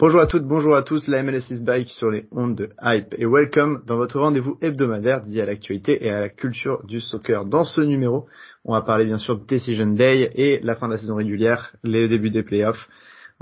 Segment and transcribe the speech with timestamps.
[0.00, 3.16] Bonjour à toutes, bonjour à tous, la MLS is bike sur les ondes de Hype
[3.18, 7.44] et welcome dans votre rendez-vous hebdomadaire dédié à l'actualité et à la culture du soccer.
[7.46, 8.28] Dans ce numéro,
[8.64, 11.74] on va parler bien sûr de Decision Day et la fin de la saison régulière,
[11.82, 12.88] les débuts des playoffs,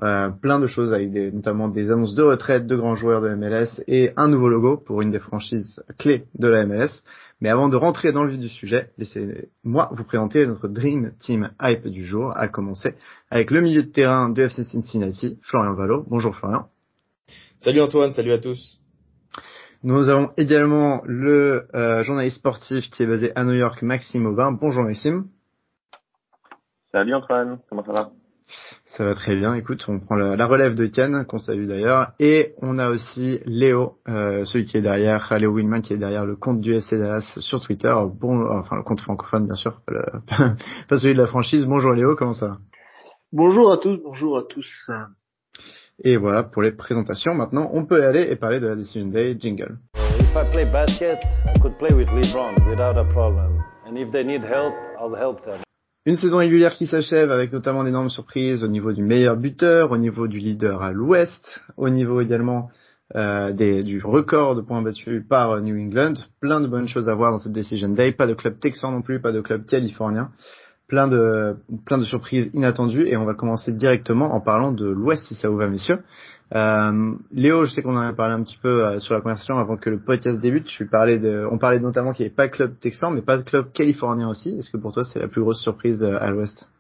[0.02, 3.82] euh, plein de choses avec notamment des annonces de retraite de grands joueurs de MLS
[3.86, 7.02] et un nouveau logo pour une des franchises clés de la MLS.
[7.40, 11.50] Mais avant de rentrer dans le vif du sujet, laissez-moi vous présenter notre Dream Team
[11.60, 12.94] Hype du jour, à commencer
[13.30, 16.04] avec le milieu de terrain de FC Cincinnati, Florian Valo.
[16.08, 16.68] Bonjour Florian.
[17.58, 18.80] Salut Antoine, salut à tous.
[19.82, 24.52] Nous avons également le euh, journaliste sportif qui est basé à New York, Maxime Aubin.
[24.52, 25.28] Bonjour Maxime.
[26.90, 28.10] Salut Antoine, comment ça va?
[28.96, 29.54] Ça va très bien.
[29.54, 33.40] Écoute, on prend la, la relève de Ken, qu'on salue d'ailleurs, et on a aussi
[33.44, 36.98] Léo, euh, celui qui est derrière, Léo Willman, qui est derrière le compte du FC
[36.98, 37.94] Dallas sur Twitter.
[38.18, 40.00] Bon, enfin le compte francophone bien sûr, le,
[40.88, 41.66] pas celui de la franchise.
[41.66, 42.58] Bonjour Léo, comment ça va?
[43.32, 44.90] Bonjour à tous, bonjour à tous.
[46.02, 47.34] Et voilà pour les présentations.
[47.34, 49.78] Maintenant, on peut aller et parler de la Decision Day jingle.
[49.96, 53.62] If I play basket, I could play with LeBron without a problem.
[53.86, 55.65] And if they need help, I'll help them.
[56.06, 59.96] Une saison régulière qui s'achève avec notamment d'énormes surprises au niveau du meilleur buteur, au
[59.96, 62.70] niveau du leader à l'ouest, au niveau également
[63.16, 66.14] euh, du record de points battus par New England.
[66.40, 68.12] Plein de bonnes choses à voir dans cette Decision Day.
[68.12, 70.30] Pas de club texan non plus, pas de club californien.
[70.86, 75.24] Plein de, plein de surprises inattendues et on va commencer directement en parlant de l'ouest
[75.24, 75.98] si ça vous va messieurs.
[76.54, 79.56] Euh, Léo, je sais qu'on en a parlé un petit peu euh, sur la conversation
[79.56, 80.70] avant que le podcast débute.
[80.90, 83.42] Parlais de, on parlait notamment qu'il n'y avait pas de club texan, mais pas de
[83.42, 84.56] club californien aussi.
[84.56, 86.70] Est-ce que pour toi c'est la plus grosse surprise euh, à l'Ouest?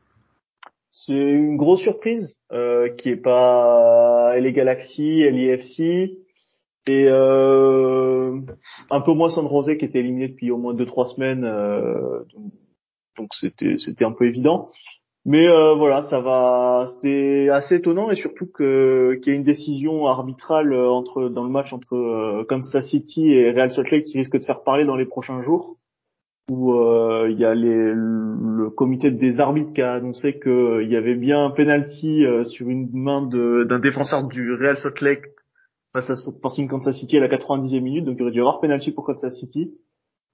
[0.92, 5.80] C'est une grosse surprise euh, qui est pas les Galaxy, LIFC
[6.88, 8.40] et euh,
[8.90, 11.42] un peu moins San Jose qui était éliminé depuis au moins deux trois semaines.
[13.16, 14.68] donc c'était c'était un peu évident.
[15.28, 16.86] Mais euh, voilà, ça va.
[16.86, 21.42] C'était assez étonnant et surtout que qu'il y ait une décision arbitrale euh, entre dans
[21.42, 24.84] le match entre euh, Kansas City et Real Salt Lake qui risque de faire parler
[24.84, 25.78] dans les prochains jours.
[26.48, 30.94] Où euh, il y a les, le comité des arbitres qui a annoncé qu'il y
[30.94, 35.24] avait bien un penalty sur une main d'un défenseur du Real Salt Lake
[35.92, 38.04] face à Sporting Kansas City à la 90e minute.
[38.04, 39.72] Donc il aurait dû y avoir penalty pour Kansas City.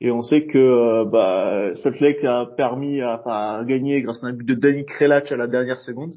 [0.05, 4.27] Et on sait que euh, bah, Salt Lake a permis à, à, gagner grâce à
[4.27, 6.15] un but de Danny Krelach à la dernière seconde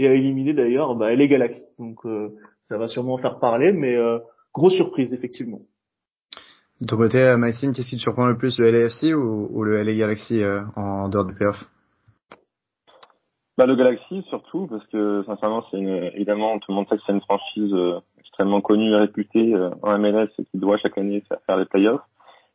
[0.00, 1.64] et a éliminé d'ailleurs bah, les Galaxies.
[1.78, 2.30] Donc euh,
[2.62, 4.18] ça va sûrement faire parler, mais euh,
[4.52, 5.60] grosse surprise effectivement.
[6.80, 9.62] De ton côté, euh, Maxime, qu'est-ce qui te surprend le plus, le LAFC ou, ou
[9.62, 11.70] le LA Galaxy euh, en dehors des playoffs?
[13.56, 15.78] Bah, Le Galaxy surtout, parce que sincèrement, c'est
[16.16, 17.72] évidemment, tout le monde sait que c'est une franchise
[18.18, 22.02] extrêmement connue et réputée en MLS et qui doit chaque année faire, faire les playoffs.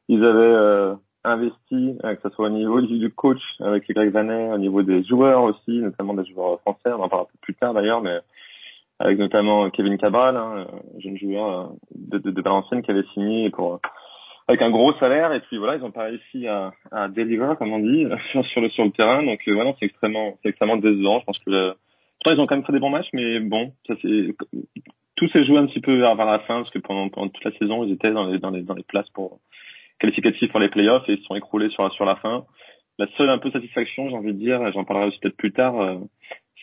[0.09, 4.11] Ils avaient euh, investi, euh, que ce soit au niveau du coach avec les Greg
[4.11, 7.73] Vanet, au niveau des joueurs aussi, notamment des joueurs français, on en parlera plus tard
[7.73, 8.19] d'ailleurs, mais
[8.99, 10.67] avec notamment Kevin Cabral, hein,
[10.99, 13.79] jeune joueur de, de, de Valenciennes qui avait signé pour
[14.47, 15.33] avec un gros salaire.
[15.33, 18.05] Et puis voilà ils ont pas réussi à, à deliver comme on dit
[18.51, 19.23] sur le sur le terrain.
[19.23, 21.19] Donc euh, voilà c'est extrêmement c'est extrêmement décevant.
[21.19, 21.73] Je pense que le,
[22.25, 24.35] ils ont quand même fait des bons matchs mais bon ça c'est
[25.15, 27.43] tout s'est joué un petit peu vers, vers la fin parce que pendant, pendant toute
[27.43, 29.39] la saison ils étaient dans les dans les dans les places pour
[29.99, 32.45] qualificatifs pour les playoffs et ils se sont écroulés sur, sur la fin.
[32.99, 35.79] La seule un peu satisfaction, j'ai envie de dire, j'en parlerai aussi peut-être plus tard,
[35.79, 35.97] euh,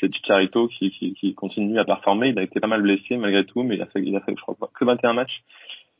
[0.01, 2.31] c'est Chicharito qui, qui, qui, continue à performer.
[2.31, 4.35] Il a été pas mal blessé malgré tout, mais il a fait, il a fait
[4.37, 5.43] je crois, que 21 matchs.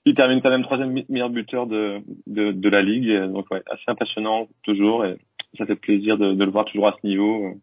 [0.05, 3.11] Il termine quand même troisième meilleur buteur de, de, de la ligue.
[3.33, 5.17] Donc ouais, assez impressionnant toujours et
[5.57, 7.55] ça fait plaisir de, de le voir toujours à ce niveau.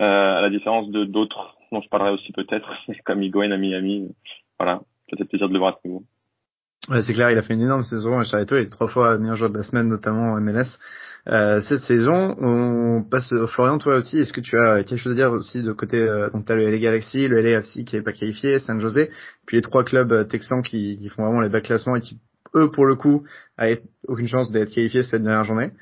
[0.00, 2.72] Euh, à la différence de d'autres dont je parlerai aussi peut-être,
[3.04, 4.08] comme Higuain à Miami.
[4.58, 4.80] Voilà,
[5.10, 6.04] ça fait plaisir de le voir à ce niveau.
[6.88, 8.24] Ouais, c'est clair, il a fait une énorme saison.
[8.24, 10.78] Charito, il est trois fois meilleur joueur de la semaine, notamment en MLS.
[11.28, 14.18] Euh, cette saison, on passe au Florian, toi aussi.
[14.18, 16.70] Est-ce que tu as quelque chose à dire aussi de côté euh, donc t'as le
[16.70, 19.10] LA Galaxy, le LAFC qui est pas qualifié, San José,
[19.44, 22.18] puis les trois clubs euh, texans qui, font vraiment les bas classements et qui
[22.54, 23.24] eux pour le coup
[23.58, 25.72] avaient aucune chance d'être qualifiés cette dernière journée.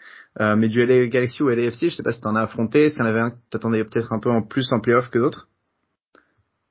[0.40, 3.00] Euh, mais du LA Galaxy ou LAFC, je sais pas si t'en as affronté, y
[3.00, 5.46] en avait un que t'attendais peut-être un peu en plus en playoff que d'autres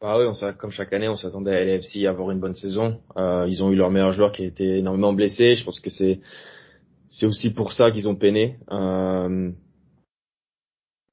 [0.08, 0.26] ah oui,
[0.60, 3.00] comme chaque année, on s'attendait à LAFC à avoir une bonne saison.
[3.18, 5.56] Euh, ils ont eu leur meilleur joueur qui a été énormément blessé.
[5.56, 6.20] Je pense que c'est
[7.08, 8.58] c'est aussi pour ça qu'ils ont peiné.
[8.72, 9.52] Euh,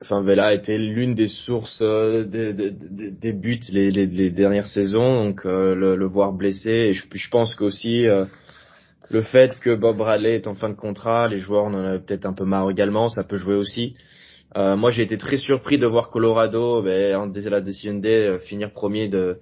[0.03, 5.25] enfin, Vela était l'une des sources euh, des, des, des buts les, les, dernières saisons,
[5.25, 6.71] donc euh, le, voir blessé.
[6.71, 8.05] Et je, je pense qu'aussi
[9.11, 12.27] le fait que Bob Bradley est en fin de contrat, les joueurs en avaient peut-être
[12.27, 13.95] un peu marre également, ça peut jouer aussi.
[14.57, 18.71] Euh, moi, j'ai été très surpris de voir Colorado, ben, en la décision day, finir
[18.73, 19.39] premier de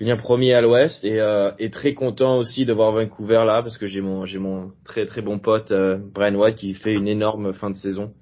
[0.00, 1.04] finir premier à l'Ouest.
[1.04, 4.38] Et, euh, et très content aussi de voir Vancouver là parce que j'ai mon j'ai
[4.38, 8.14] mon très très bon pote euh, Brian White qui fait une énorme fin de saison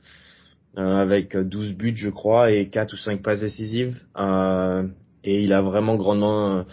[0.76, 4.02] euh, avec 12 buts je crois et 4 ou 5 passes décisives.
[4.18, 4.88] Euh,
[5.22, 6.64] et il a vraiment grandement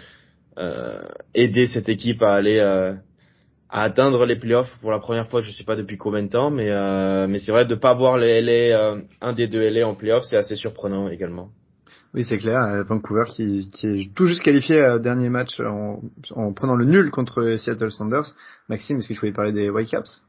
[0.58, 1.02] euh,
[1.36, 2.60] aidé cette équipe à aller
[3.76, 6.50] à atteindre les playoffs pour la première fois je sais pas depuis combien de temps
[6.50, 6.70] mais
[7.28, 10.38] mais c'est vrai de pas voir les LA un des deux LA en playoffs c'est
[10.38, 11.50] assez surprenant également.
[12.16, 12.62] Oui, c'est clair.
[12.62, 16.00] Euh, Vancouver qui, qui est tout juste qualifié à dernier match en,
[16.34, 18.32] en prenant le nul contre Seattle Sanders.
[18.70, 20.24] Maxime, est-ce que tu voulais parler des Whitecaps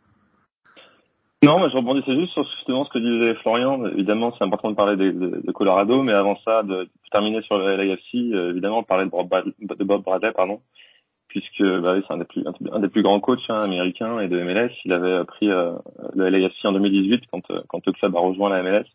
[1.45, 3.87] Non, moi je rebondissais juste sur justement ce que disait Florian.
[3.87, 7.57] Évidemment, c'est important de parler de, de, de, Colorado, mais avant ça, de, terminer sur
[7.57, 9.29] le LAFC, euh, évidemment, parler de Bob,
[9.61, 10.59] de Bob Bradley, pardon,
[11.37, 14.41] puisque bah c'est un des plus un, des plus grands coachs hein, américains et de
[14.43, 14.73] MLS.
[14.87, 15.73] Il avait pris euh,
[16.15, 18.87] le LAFC en 2018 quand euh, quand le club a rejoint la MLS.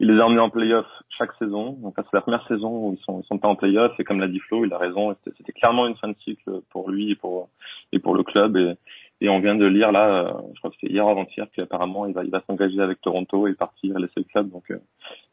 [0.00, 1.72] Il les a emmenés en playoff chaque saison.
[1.72, 3.92] Donc c'est la première saison où ils sont, ils sont pas en playoff.
[4.00, 5.14] Et comme l'a dit Flo, il a raison.
[5.36, 7.50] C'était clairement une fin de cycle pour lui et pour
[7.92, 8.56] et pour le club.
[8.56, 8.74] Et,
[9.20, 12.14] et on vient de lire là, euh, je crois que c'est hier avant-hier, qu'apparemment il
[12.14, 14.50] va il va s'engager avec Toronto et partir laisser le club.
[14.50, 14.78] Donc euh,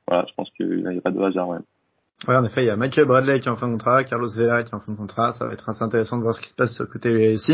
[0.05, 1.47] voilà, je pense qu'il n'y a pas de hasard.
[1.47, 1.59] Ouais.
[2.27, 4.29] Ouais, en effet, il y a Michael Bradley qui est en fin de contrat, Carlos
[4.35, 5.33] Vela qui est en fin de contrat.
[5.33, 7.53] Ça va être assez intéressant de voir ce qui se passe côté ici.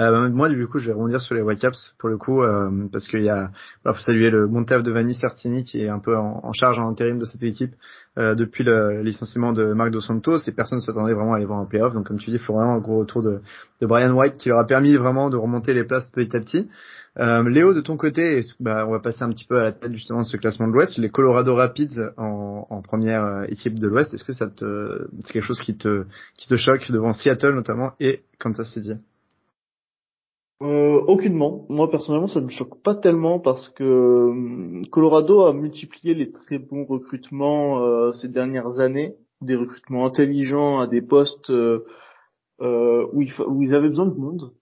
[0.00, 2.88] Euh, bah, moi, du coup, je vais rebondir sur les Whitecaps pour le coup, euh,
[2.90, 3.50] parce qu'il y a,
[3.84, 6.88] il faut saluer le bon de Vanni Certini qui est un peu en, charge en
[6.88, 7.74] intérim de cette équipe
[8.18, 11.44] euh, depuis le licenciement de Marc Dos Santos et personne ne s'attendait vraiment à aller
[11.44, 11.92] voir en playoff.
[11.92, 13.42] Donc, comme tu dis, il faut vraiment un gros retour de,
[13.82, 16.70] de Brian White qui leur a permis vraiment de remonter les places petit à petit.
[17.18, 19.92] Euh, Léo, de ton côté, bah, on va passer un petit peu à la tête
[19.92, 20.98] justement de ce classement de l'Ouest.
[20.98, 25.44] Les Colorado Rapids en, première euh, équipe de l'Ouest, est-ce que ça te, c'est quelque
[25.44, 26.04] chose qui te,
[26.36, 28.94] qui te choque devant Seattle notamment et Kansas City?
[30.62, 31.66] Euh, aucunement.
[31.68, 36.32] Moi personnellement, ça ne me choque pas tellement parce que euh, Colorado a multiplié les
[36.32, 41.84] très bons recrutements euh, ces dernières années, des recrutements intelligents à des postes euh,
[42.60, 44.52] il où, ils avaient besoin de monde.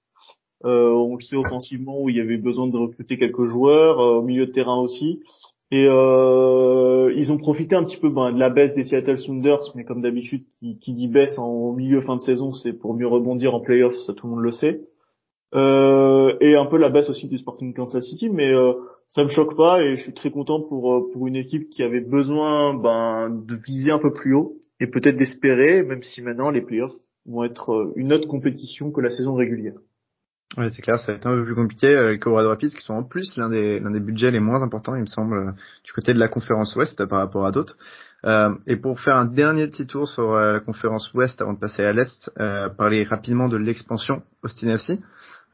[0.65, 4.19] Euh, on le sait offensivement où il y avait besoin de recruter quelques joueurs, euh,
[4.19, 5.21] au milieu de terrain aussi.
[5.71, 9.73] Et euh, ils ont profité un petit peu ben, de la baisse des Seattle Sounders,
[9.75, 13.09] mais comme d'habitude, qui, qui, dit baisse en milieu fin de saison, c'est pour mieux
[13.09, 14.83] rebondir en playoffs, ça tout le monde le sait.
[15.55, 18.73] Euh, et un peu la baisse aussi du Sporting Kansas City, mais euh,
[19.07, 21.85] ça me choque pas et je suis très content pour euh, pour une équipe qui
[21.85, 26.51] avait besoin ben, de viser un peu plus haut et peut-être d'espérer, même si maintenant
[26.51, 26.97] les playoffs
[27.27, 29.79] vont être une autre compétition que la saison régulière.
[30.57, 31.89] Ouais, c'est clair, ça va être un peu plus compliqué.
[31.89, 34.63] Euh, les Colorado Rapids qui sont en plus l'un des, l'un des budgets les moins
[34.63, 35.53] importants, il me semble, euh,
[35.83, 37.77] du côté de la conférence Ouest par rapport à d'autres.
[38.25, 41.59] Euh, et pour faire un dernier petit tour sur euh, la conférence Ouest avant de
[41.59, 42.31] passer à l'Est,
[42.79, 45.01] parler rapidement de l'expansion Austin FC.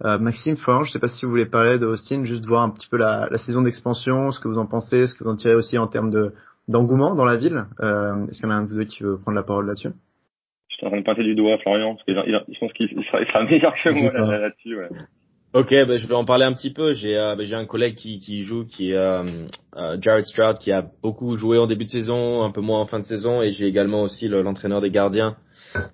[0.03, 2.89] Maxime Forge, je sais pas si vous voulez parler de Austin, juste voir un petit
[2.89, 5.55] peu la, la saison d'expansion, ce que vous en pensez, ce que vous en tirez
[5.55, 6.33] aussi en termes de
[6.69, 7.67] d'engouement dans la ville.
[7.81, 9.91] Est-ce qu'il y en a un de vous qui veut prendre la parole là-dessus?
[10.81, 13.45] Suis en train de pointer du doigt Florian, parce que je pense qu'il sera, sera,
[13.45, 14.77] meilleur que moi là-dessus.
[14.77, 14.89] ouais.
[15.53, 16.93] Ok, ben je vais en parler un petit peu.
[16.93, 19.25] J'ai euh, ben, j'ai un collègue qui, qui joue, qui est euh,
[19.77, 22.87] euh, Jared Stroud, qui a beaucoup joué en début de saison, un peu moins en
[22.87, 25.37] fin de saison, et j'ai également aussi l'entraîneur des gardiens,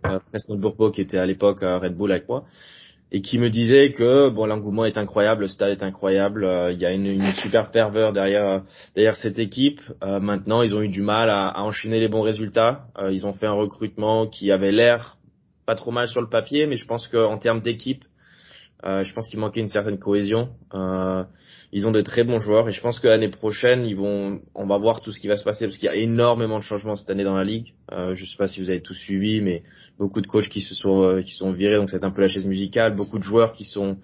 [0.04, 2.44] euh, Preston Burpo, qui était à l'époque à Red Bull avec moi
[3.12, 6.78] et qui me disait que bon l'engouement est incroyable, le stade est incroyable, euh, il
[6.78, 8.62] y a une, super ferveur derrière
[8.94, 9.80] derrière cette équipe.
[10.02, 12.86] Euh, maintenant, ils ont eu du mal à, enchaîner les bons résultats.
[12.98, 15.16] Euh, ils ont fait un recrutement qui avait l'air
[15.66, 18.04] pas trop mal sur le papier, mais je pense qu'en termes d'équipe,
[18.86, 20.50] euh, je pense qu'il manquait une certaine cohésion.
[20.72, 21.24] Euh,
[21.72, 23.84] ils ont de très bons joueurs et je pense que l'année prochaine,
[24.54, 26.62] on va voir tout ce qui va se passer parce qu'il y a énormément de
[26.62, 27.74] changements cette année dans la ligue.
[27.90, 29.64] Euh, je sais pas si vous avez tous suivi, mais
[29.98, 32.28] beaucoup de coachs qui se sont euh, qui sont virés, donc c'est un peu la
[32.28, 32.94] chaise musicale.
[32.94, 33.96] Beaucoup de joueurs qui sont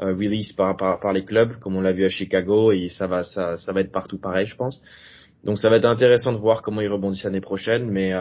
[0.00, 3.58] released par, par, les clubs, comme on l'a vu à Chicago, et ça va ça
[3.58, 4.82] ça va être partout pareil, je pense.
[5.44, 8.12] Donc ça va être intéressant de voir comment ils rebondissent l'année prochaine, mais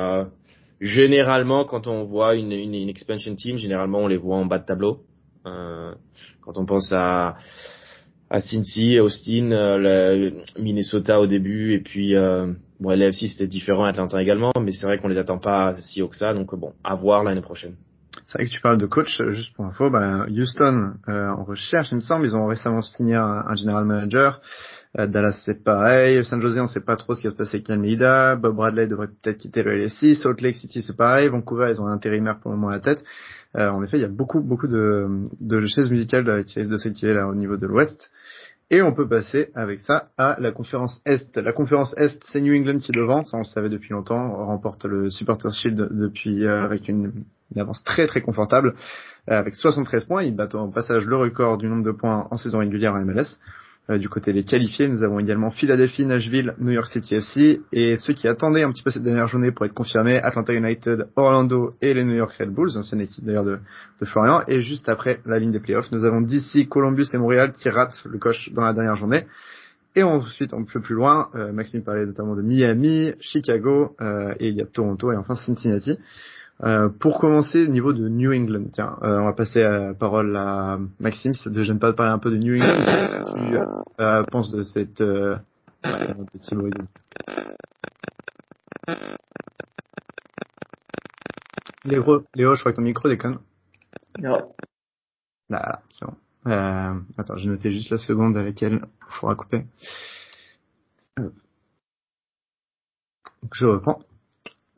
[0.81, 4.65] généralement quand on voit une, une expansion team, généralement on les voit en bas de
[4.65, 5.05] tableau.
[5.45, 5.93] Euh,
[6.41, 7.35] quand on pense à
[8.33, 14.21] à Cincy, Austin, euh, Minnesota au début, et puis euh, bon, LFC c'était différent, Atlanta
[14.21, 16.95] également, mais c'est vrai qu'on les attend pas si haut que ça, donc bon, à
[16.95, 17.75] voir l'année prochaine.
[18.25, 21.95] C'est vrai que tu parles de coach, juste pour info, bah, Houston en recherche, il
[21.95, 24.39] me semble, ils ont récemment signé un general manager.
[24.95, 27.69] Dallas c'est pareil, San Jose on sait pas trop ce qui va se passer avec
[27.69, 31.81] Almeida, Bob Bradley devrait peut-être quitter le LFC, Salt Lake City c'est pareil, Vancouver ils
[31.81, 33.03] ont un intérimaire pour le moment à la tête.
[33.57, 36.77] Euh, en effet, il y a beaucoup beaucoup de, de chaises musicales qui risquent de
[36.77, 38.11] s'activer là au niveau de l'Ouest.
[38.69, 41.35] Et on peut passer avec ça à la conférence Est.
[41.35, 44.45] La conférence Est, c'est New England qui devant, ça on le savait depuis longtemps, on
[44.45, 47.25] remporte le Supporters Shield depuis euh, avec une,
[47.57, 48.75] avance très très confortable,
[49.29, 52.37] euh, avec 73 points, ils battent en passage le record du nombre de points en
[52.37, 53.39] saison régulière en MLS.
[53.89, 57.97] Euh, du côté des qualifiés, nous avons également Philadelphie, Nashville, New York City FC et
[57.97, 61.71] ceux qui attendaient un petit peu cette dernière journée pour être confirmés, Atlanta United, Orlando
[61.81, 63.59] et les New York Red Bulls, ancienne équipe d'ailleurs de,
[64.05, 64.43] Florian.
[64.47, 68.05] Et juste après la ligne des playoffs, nous avons DC, Columbus et Montréal qui ratent
[68.05, 69.25] le coche dans la dernière journée.
[69.95, 74.47] Et ensuite, un peu plus loin, euh, Maxime parlait notamment de Miami, Chicago, euh, et
[74.47, 75.97] il y a Toronto et enfin Cincinnati.
[76.63, 80.35] Euh, pour commencer, au niveau de New England, tiens, euh, on va passer la parole
[80.37, 83.15] à Maxime, si ça te gêne pas de parler un peu de New England, qu'est-ce
[83.15, 83.57] que tu
[83.99, 85.37] euh, penses de cette euh,
[85.81, 86.71] petit bruit
[91.83, 93.39] Léo, Léo, je crois que ton micro déconne.
[94.19, 94.53] Non.
[95.49, 96.15] Là, c'est bon.
[96.47, 99.65] Euh, attends, j'ai noté juste la seconde à laquelle il faudra couper.
[101.17, 101.33] Donc
[103.53, 104.01] je reprends.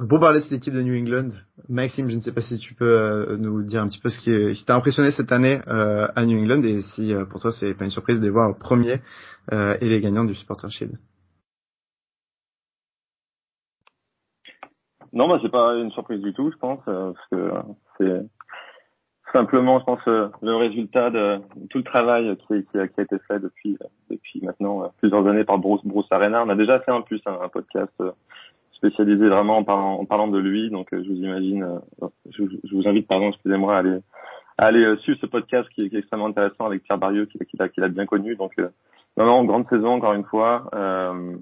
[0.10, 1.30] Pour parler de cette équipe de New England,
[1.70, 4.20] Maxime, je ne sais pas si tu peux euh, nous dire un petit peu ce
[4.20, 7.78] qui, t'a impressionné cette année euh, à New England et si euh, pour toi c'est
[7.78, 8.96] pas une surprise de les voir premier
[9.52, 10.94] et les gagnants du Supporter Shield.
[15.12, 17.52] Non, bah c'est pas une surprise du tout, je pense, parce que
[17.98, 18.26] c'est
[19.32, 23.20] simplement, je pense, le résultat de tout le travail qui, qui, a, qui a, été
[23.28, 23.78] fait depuis
[24.10, 26.44] depuis maintenant plusieurs années par Bruce Bruce Arena.
[26.44, 27.94] On a déjà fait un plus un, un podcast
[28.84, 30.70] spécialisé vraiment en parlant, en parlant de lui.
[30.70, 34.00] Donc, euh, je vous imagine, euh, je, je, vous invite, pardon, excusez-moi, à aller,
[34.58, 37.58] à aller euh, suivre ce podcast qui est, extrêmement intéressant avec Pierre Barrieux, qui, qui,
[37.58, 38.36] qui l'a bien connu.
[38.36, 38.58] Donc,
[39.18, 40.70] non, non, grande saison encore une fois.
[40.76, 41.36] Euh,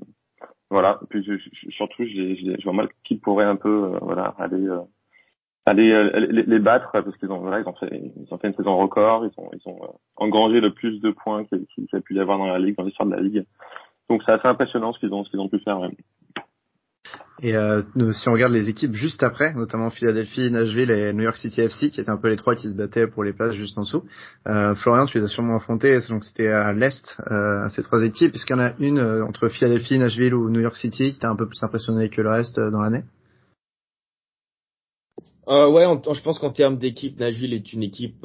[0.69, 0.99] voilà.
[1.09, 4.69] Puis je, je, surtout, je vois mal qui pourrait un peu, voilà, aller,
[5.65, 8.55] aller les, les, battre parce qu'ils ont, voilà, ils ont fait, ils ont fait une
[8.55, 9.25] saison record.
[9.25, 12.37] Ils ont, ils ont engrangé le plus de points qu'il qu a pu y avoir
[12.37, 13.45] dans la ligue, dans l'histoire de la ligue.
[14.09, 15.79] Donc, c'est assez impressionnant ce qu'ils ont, ce qu'ils ont pu faire.
[15.79, 15.89] Ouais.
[17.43, 17.81] Et euh,
[18.13, 21.89] si on regarde les équipes juste après, notamment Philadelphie, Nashville et New York City FC,
[21.89, 24.03] qui étaient un peu les trois qui se battaient pour les places juste en dessous.
[24.47, 28.35] Euh, Florian, tu les as sûrement affrontés, donc c'était à l'est euh, ces trois équipes.
[28.35, 31.19] Est-ce qu'il y en a une euh, entre Philadelphie, Nashville ou New York City qui
[31.19, 33.03] t'a un peu plus impressionné que le reste euh, dans l'année?
[35.47, 38.23] Euh, Ouais, je pense qu'en termes d'équipe, Nashville est une équipe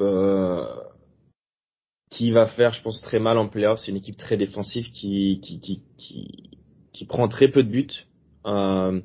[2.11, 3.79] qui va faire, je pense, très mal en playoff.
[3.79, 6.51] C'est une équipe très défensive qui qui, qui qui
[6.93, 8.05] qui prend très peu de buts.
[8.47, 8.99] Euh,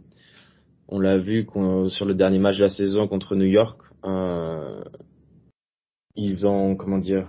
[0.89, 1.47] on l'a vu
[1.89, 3.81] sur le dernier match de la saison contre New York.
[4.05, 4.83] Euh,
[6.15, 7.29] ils ont, comment dire,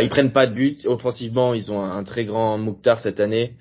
[0.00, 0.86] ils prennent pas de but.
[0.86, 3.54] Offensivement, ils ont un, très grand Mouktar cette année,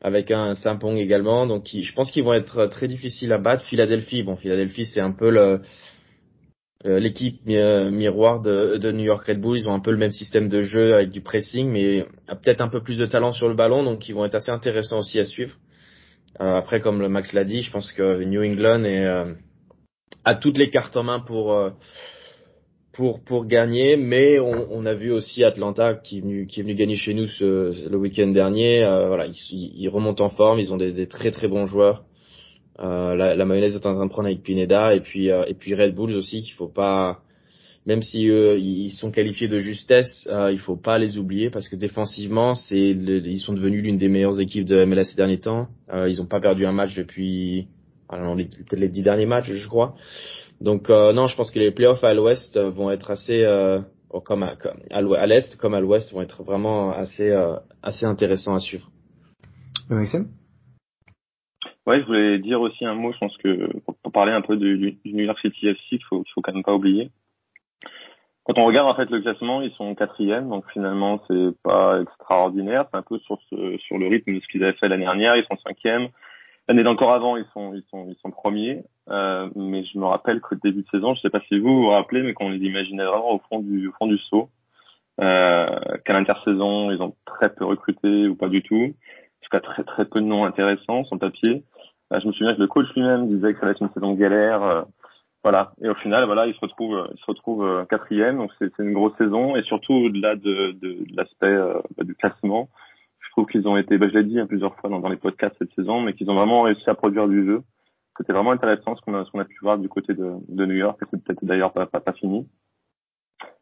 [0.00, 1.46] avec un Sampong également.
[1.46, 3.64] Donc, je pense qu'ils vont être très difficiles à battre.
[3.64, 5.60] Philadelphie, bon, Philadelphie, c'est un peu le,
[6.86, 10.12] euh, l'équipe miroir de, de, New York Red Bull, ils ont un peu le même
[10.12, 13.54] système de jeu avec du pressing, mais peut-être un peu plus de talent sur le
[13.54, 15.56] ballon, donc ils vont être assez intéressants aussi à suivre.
[16.40, 19.34] Euh, après, comme le Max l'a dit, je pense que New England est, euh,
[20.24, 21.70] a toutes les cartes en main pour euh,
[22.94, 26.62] pour pour gagner, mais on, on, a vu aussi Atlanta qui est venu qui est
[26.62, 28.80] venu gagner chez nous ce, le week-end dernier.
[29.06, 32.04] voilà, ils, ils, remontent en forme, ils ont des, des très très bons joueurs.
[32.78, 35.94] la, la mayonnaise est en train de prendre avec Pineda et puis et puis Red
[35.94, 37.20] Bulls aussi qu'il faut pas
[37.90, 41.68] même si eux ils sont qualifiés de justesse, euh, il faut pas les oublier parce
[41.68, 45.66] que défensivement, c'est ils sont devenus l'une des meilleures équipes de MLS ces derniers temps.
[45.92, 47.66] Euh, ils ont pas perdu un match depuis
[48.12, 49.96] les, peut-être les dix derniers matchs, je crois.
[50.60, 53.80] Donc euh, non, je pense que les playoffs à l'Ouest vont être assez euh,
[54.24, 58.54] comme à, comme à l'Est comme à l'Ouest vont être vraiment assez euh, assez intéressants
[58.54, 58.88] à suivre.
[59.88, 60.28] Maxime?
[61.88, 63.12] Ouais, je voulais dire aussi un mot.
[63.12, 66.22] Je pense que pour, parler un peu du, du New York City FC, il faut,
[66.24, 67.10] il faut quand même pas oublier
[68.44, 72.86] quand on regarde en fait le classement, ils sont quatrième, donc finalement c'est pas extraordinaire.
[72.90, 75.36] C'est un peu sur ce, sur le rythme de ce qu'ils avaient fait l'année dernière.
[75.36, 76.08] Ils sont cinquième.
[76.68, 78.82] L'année d'encore avant, ils sont ils sont ils sont premiers.
[79.10, 81.88] Euh, mais je me rappelle qu'au début de saison, je sais pas si vous vous,
[81.90, 84.48] rappelez, mais qu'on les imaginait vraiment au fond du au fond du saut.
[85.20, 85.66] Euh,
[86.04, 88.84] qu'à l'intersaison, ils ont très peu recruté ou pas du tout.
[88.84, 91.62] En tout cas, très très peu de noms intéressants sur papier.
[92.12, 94.14] Euh, je me souviens que le coach lui-même disait que ça allait être une saison
[94.14, 94.86] galère.
[95.40, 95.72] Euh, voilà.
[95.82, 98.38] Et au final, voilà, ils se retrouvent, ils se retrouvent euh, quatrième.
[98.38, 102.14] Donc c'est une grosse saison et surtout au-delà de, de, de l'aspect euh, bah, du
[102.14, 102.68] classement,
[103.20, 105.16] je trouve qu'ils ont été, bah, je l'ai dit hein, plusieurs fois dans, dans, les
[105.16, 107.62] podcasts cette saison, mais qu'ils ont vraiment réussi à produire du jeu,
[108.18, 110.74] c'était vraiment intéressant ce qu'on a, qu'on a pu voir du côté de, de New
[110.74, 111.00] York.
[111.10, 112.46] C'est peut-être d'ailleurs pas, pas, pas, fini.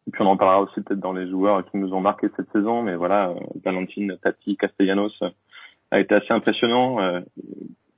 [0.06, 2.50] Et puis on en parlera aussi peut-être dans les joueurs qui nous ont marqué cette
[2.50, 2.82] saison.
[2.82, 5.12] Mais voilà, Valentine, Tati, Castellanos
[5.90, 7.22] a été assez impressionnant.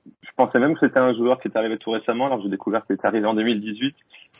[0.05, 2.85] Je pensais même que c'était un joueur qui est arrivé tout récemment, alors j'ai découvert
[2.85, 3.95] qu'il était arrivé en 2018.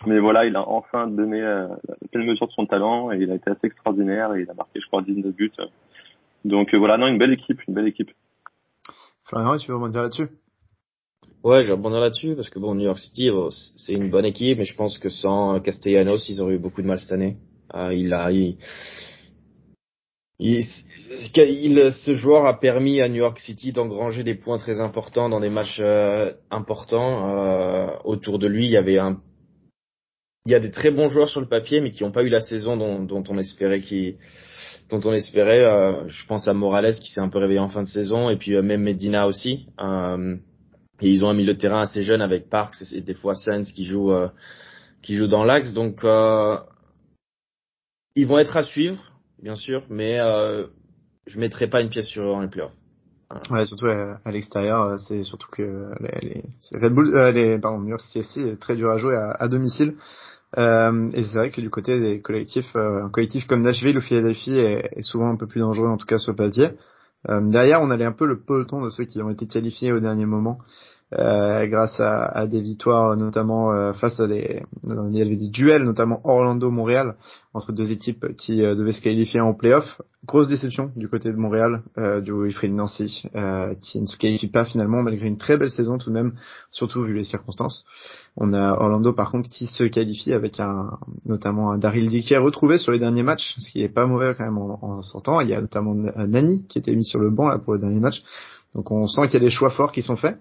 [0.08, 1.68] Mais voilà, il a enfin donné euh,
[2.12, 4.80] pleine mesure de son talent et il a été assez extraordinaire et il a marqué,
[4.80, 5.51] je crois, 19 buts.
[6.46, 8.12] Donc euh, voilà, non, une belle équipe, une belle équipe.
[9.25, 10.30] Florian, tu veux rebondir là-dessus?
[11.44, 13.30] Ouais, je vais rebondir là-dessus parce que bon, New York City,
[13.75, 16.88] c'est une bonne équipe, mais je pense que sans Castellanos, ils auraient eu beaucoup de
[16.88, 17.38] mal cette année.
[17.74, 18.58] Euh, il a, il,
[20.41, 25.39] il, ce joueur a permis à New York City d'engranger des points très importants dans
[25.39, 27.29] des matchs euh, importants.
[27.29, 29.19] Euh, autour de lui, il y avait un,
[30.48, 32.29] il y a des très bons joueurs sur le papier, mais qui n'ont pas eu
[32.29, 34.17] la saison dont, on espérait qu'ils
[34.89, 35.63] dont on espérait.
[35.63, 38.36] Euh, je pense à Morales qui s'est un peu réveillé en fin de saison, et
[38.36, 39.67] puis même Medina aussi.
[41.03, 43.71] Et ils ont un milieu de terrain assez jeune avec Parks et des fois Sens
[43.71, 44.12] qui joue
[45.03, 45.74] qui joue dans l'axe.
[45.74, 46.01] Donc
[48.15, 49.11] ils vont être à suivre,
[49.41, 50.17] bien sûr, mais
[51.25, 52.74] je mettrai pas une pièce sur eux en les playoffs.
[53.50, 56.43] Ouais, surtout à, l'extérieur, c'est surtout que les,
[56.74, 58.01] Red Bull, euh, les, pardon, New York
[58.60, 59.95] très dur à jouer à, à domicile.
[60.57, 64.01] Euh, et c'est vrai que du côté des collectifs, euh, un collectif comme Nashville ou
[64.01, 66.71] Philadelphie est, est, souvent un peu plus dangereux, en tout cas sur le papier.
[67.29, 70.01] Euh, derrière, on allait un peu le peloton de ceux qui ont été qualifiés au
[70.01, 70.60] dernier moment.
[71.20, 75.84] Euh, grâce à, des victoires notamment euh, face à des il y avait des duels
[75.84, 77.15] notamment Orlando-Montréal
[77.53, 80.01] entre deux équipes qui euh, devaient se qualifier en playoff.
[80.25, 81.82] Grosse déception du côté de Montréal
[82.24, 83.24] du Wilfried Nancy
[83.82, 86.34] qui ne se qualifie pas finalement malgré une très belle saison tout de même
[86.70, 87.84] surtout vu les circonstances.
[88.38, 92.77] On a Orlando par contre qui se qualifie avec un notamment un Daryl Dickey retrouvé
[92.77, 95.41] sur les derniers matchs, ce qui est pas mauvais quand même en, en sortant.
[95.41, 98.00] Il y a notamment Nani qui était mis sur le banc là pour le dernier
[98.00, 98.24] match.
[98.75, 100.38] Donc on sent qu'il y a des choix forts qui sont faits.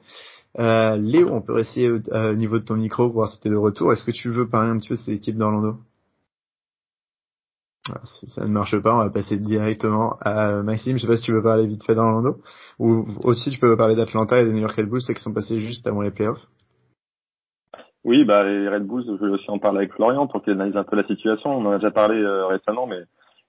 [0.58, 3.50] Euh, Léo, on peut essayer euh, au niveau de ton micro pour voir si t'es
[3.50, 3.92] de retour.
[3.92, 5.76] Est-ce que tu veux parler un petit peu de cette équipe d'Orlando?
[8.20, 10.96] Si ça ne marche pas, on va passer directement à Maxime.
[10.96, 12.36] Je sais pas si tu veux parler vite fait d'Orlando.
[12.78, 15.58] Ou aussi tu peux parler d'Atlanta et des New York Red Bulls, qui sont passés
[15.58, 16.46] juste avant les playoffs.
[18.04, 20.76] Oui, bah les Red Bulls, je vais aussi en parler avec Florian pour qu'il analyse
[20.76, 21.50] un peu la situation.
[21.50, 23.00] On en a déjà parlé euh, récemment, mais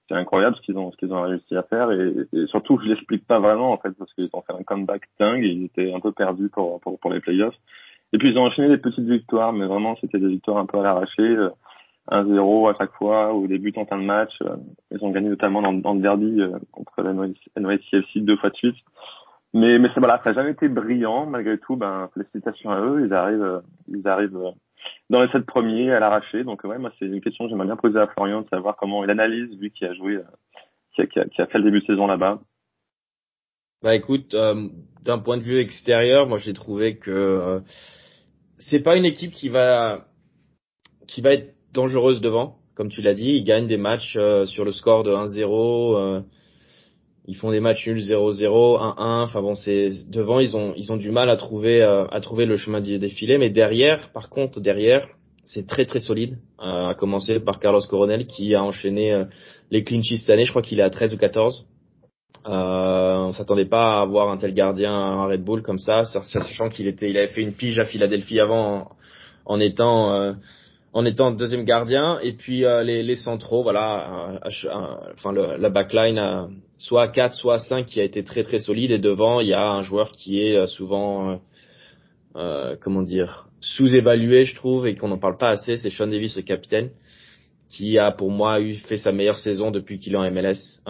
[0.08, 1.90] c'est incroyable ce qu'ils ont ce qu'ils ont réussi à faire.
[1.90, 5.02] Et, et surtout je l'explique pas vraiment en fait parce qu'ils ont fait un comeback
[5.18, 7.54] dingue ils étaient un peu perdus pour pour, pour les playoffs.
[8.12, 10.78] Et puis ils ont enchaîné des petites victoires mais vraiment c'était des victoires un peu
[10.78, 11.36] à l'arraché.
[12.10, 14.56] 1-0 euh, à chaque fois ou des buts en fin de match euh,
[14.90, 18.56] ils ont gagné notamment dans, dans le derby euh, contre la NYCFC deux fois de
[18.56, 18.76] suite.
[19.54, 21.76] Mais mais c'est voilà ça n'a jamais été brillant malgré tout.
[21.76, 23.04] Ben félicitations à eux.
[23.06, 24.38] Ils arrivent ils arrivent
[25.10, 26.44] dans les sept premiers à l'arraché.
[26.44, 29.04] Donc ouais, moi c'est une question que j'aimerais bien poser à Florian de savoir comment
[29.04, 30.22] il analyse lui qui a joué, euh,
[30.94, 32.40] qui, a, qui, a, qui, a, fait le début de saison là-bas.
[33.82, 34.68] Bah écoute, euh,
[35.02, 37.60] d'un point de vue extérieur, moi j'ai trouvé que euh,
[38.56, 40.06] c'est pas une équipe qui va
[41.08, 43.30] qui va être dangereuse devant, comme tu l'as dit.
[43.30, 46.22] Ils gagnent des matchs euh, sur le score de 1-0
[47.26, 49.24] ils font des matchs nuls 0-0, 1-1.
[49.24, 52.46] Enfin bon, c'est devant ils ont ils ont du mal à trouver euh, à trouver
[52.46, 55.06] le chemin des défilé, mais derrière, par contre derrière,
[55.44, 56.38] c'est très très solide.
[56.60, 59.24] Euh, à commencer par Carlos Coronel qui a enchaîné euh,
[59.70, 60.44] les clean sheets cette année.
[60.44, 61.66] Je crois qu'il est à 13 ou 14.
[62.44, 66.68] Euh, on s'attendait pas à avoir un tel gardien à Red Bull comme ça, sachant
[66.68, 68.88] qu'il était il avait fait une pige à Philadelphie avant
[69.46, 70.34] en, en étant
[70.92, 72.18] en étant deuxième gardien.
[72.22, 74.40] Et puis euh, les, les centraux voilà
[75.14, 78.90] enfin la backline soit à 4 soit à 5 qui a été très très solide.
[78.90, 81.36] Et devant il y a un joueur qui est euh, souvent euh,
[82.36, 85.76] euh, comment dire sous-évalué je trouve et qu'on n'en parle pas assez.
[85.76, 86.90] C'est Sean Davis le capitaine
[87.68, 90.82] qui a pour moi eu fait sa meilleure saison depuis qu'il est en MLS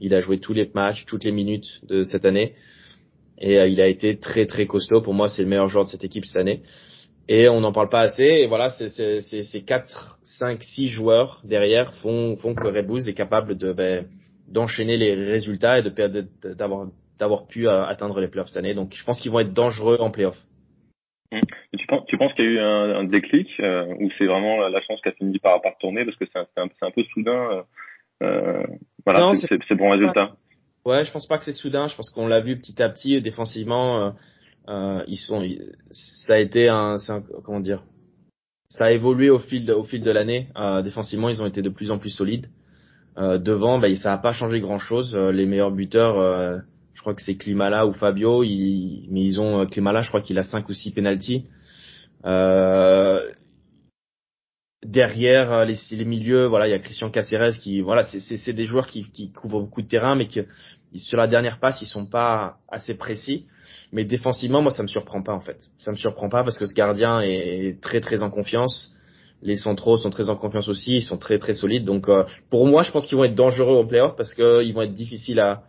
[0.00, 2.54] il a joué tous les matchs toutes les minutes de cette année.
[3.44, 5.00] Et il a été très très costaud.
[5.00, 6.62] Pour moi c'est le meilleur joueur de cette équipe cette année
[7.28, 8.24] et on n'en parle pas assez.
[8.24, 13.56] Et voilà, ces 4, 5, 6 joueurs derrière font, font que Red Bulls est capable
[13.56, 14.06] de ben,
[14.48, 18.74] d'enchaîner les résultats et de d'avoir d'avoir pu euh, atteindre les playoffs cette année.
[18.74, 20.42] Donc je pense qu'ils vont être dangereux en playoffs.
[21.30, 21.40] Mmh.
[21.78, 24.68] tu penses, tu penses qu'il y a eu un, un déclic euh, ou c'est vraiment
[24.68, 26.04] la, chance qui a fini par, par tourner?
[26.04, 27.50] Parce que c'est un, un, un, peu soudain.
[27.50, 27.62] Euh,
[28.24, 28.66] euh
[29.06, 30.32] voilà, c'est bon résultat.
[30.84, 31.86] Ouais, je pense pas que c'est soudain.
[31.86, 34.00] Je pense qu'on l'a vu petit à petit défensivement.
[34.00, 34.10] Euh,
[34.68, 35.42] euh, ils sont,
[35.92, 36.96] ça a été un,
[37.44, 37.82] comment dire,
[38.68, 40.48] ça a évolué au fil de, au fil de l'année.
[40.56, 42.46] Euh, défensivement, ils ont été de plus en plus solides.
[43.18, 45.14] Euh, devant, bah, ça n'a pas changé grand chose.
[45.14, 46.58] Euh, les meilleurs buteurs, euh,
[46.94, 50.38] je crois que c'est Klimala ou Fabio, ils, mais ils ont Klimala, je crois qu'il
[50.38, 51.44] a 5 ou 6 penalties.
[54.84, 58.88] Derrière euh, les, milieux, voilà, il y a Christian Caceres qui, voilà, c'est des joueurs
[58.88, 60.40] qui, couvrent beaucoup de terrain, mais que
[60.94, 63.46] sur la dernière passe, ils sont pas assez précis.
[63.92, 65.58] Mais défensivement, moi, ça me surprend pas en fait.
[65.78, 68.92] Ça me surprend pas parce que ce gardien est très très en confiance.
[69.42, 71.84] Les centraux sont très en confiance aussi, ils sont très très solides.
[71.84, 74.82] Donc euh, pour moi, je pense qu'ils vont être dangereux au playoff parce qu'ils vont
[74.82, 75.64] être difficiles à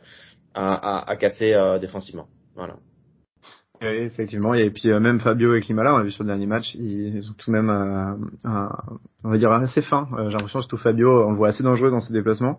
[0.53, 2.27] à, à, à casser euh, défensivement.
[2.55, 2.75] Voilà.
[3.83, 4.53] Oui, effectivement.
[4.53, 7.29] Et puis euh, même Fabio et Klimala, on l'a vu sur le dernier match, ils
[7.29, 8.15] ont tout de même euh,
[8.45, 8.69] un,
[9.25, 10.07] on va dire assez fin.
[10.13, 12.57] Euh, j'ai l'impression surtout Fabio, on le voit assez dangereux dans ses déplacements.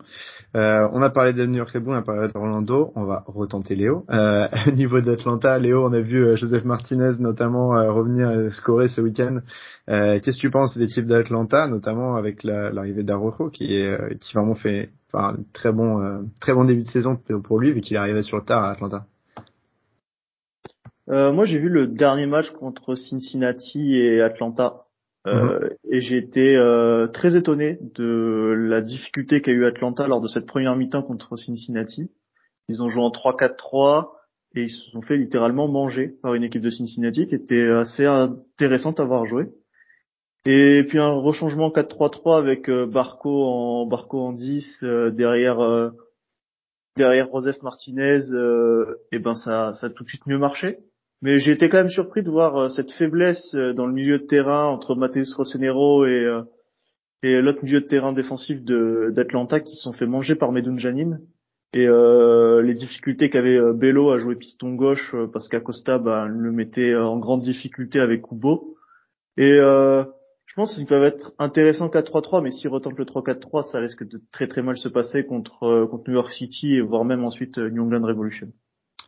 [0.54, 4.04] on a parlé de New York on a parlé de Orlando, on va retenter Léo.
[4.10, 9.38] au niveau d'Atlanta, Léo, on a vu Joseph Martinez notamment revenir scorer ce week-end.
[9.87, 14.54] Qu'est-ce que tu penses des types d'Atlanta, notamment avec l'arrivée d'Arojo qui est qui vraiment
[14.54, 18.22] fait un très bon très bon début de saison pour lui vu qu'il est arrivé
[18.22, 19.06] sur le tard à Atlanta?
[21.10, 24.84] Euh, moi, j'ai vu le dernier match contre Cincinnati et Atlanta.
[25.26, 25.70] Euh, mhm.
[25.90, 30.46] Et j'ai été euh, très étonné de la difficulté qu'a eu Atlanta lors de cette
[30.46, 32.10] première mi-temps contre Cincinnati.
[32.68, 34.10] Ils ont joué en 3-4-3
[34.54, 38.06] et ils se sont fait littéralement manger par une équipe de Cincinnati qui était assez
[38.06, 39.48] intéressante à voir jouer.
[40.46, 45.90] Et puis un rechangement 4-3-3 avec Barco en Barco en 10 derrière
[46.96, 48.20] derrière Joseph Martinez
[49.10, 50.78] et ben ça ça a tout de suite mieux marché.
[51.24, 54.18] Mais j'ai été quand même surpris de voir euh, cette faiblesse euh, dans le milieu
[54.18, 56.42] de terrain entre Mateus Rossonero et, euh,
[57.22, 61.20] et l'autre milieu de terrain défensif d'Atlanta qui se sont fait manger par Medoun Janine.
[61.72, 66.94] Et euh, les difficultés qu'avait Bello à jouer piston gauche parce qu'Acosta bah, le mettait
[66.94, 68.76] en grande difficulté avec Kubo.
[69.38, 70.04] Et euh,
[70.44, 74.20] je pense qu'ils peuvent être intéressants 4-3-3, mais s'ils retentent le 3-4-3, ça risque de
[74.30, 78.06] très très mal se passer contre, contre New York City voire même ensuite New England
[78.06, 78.48] Revolution.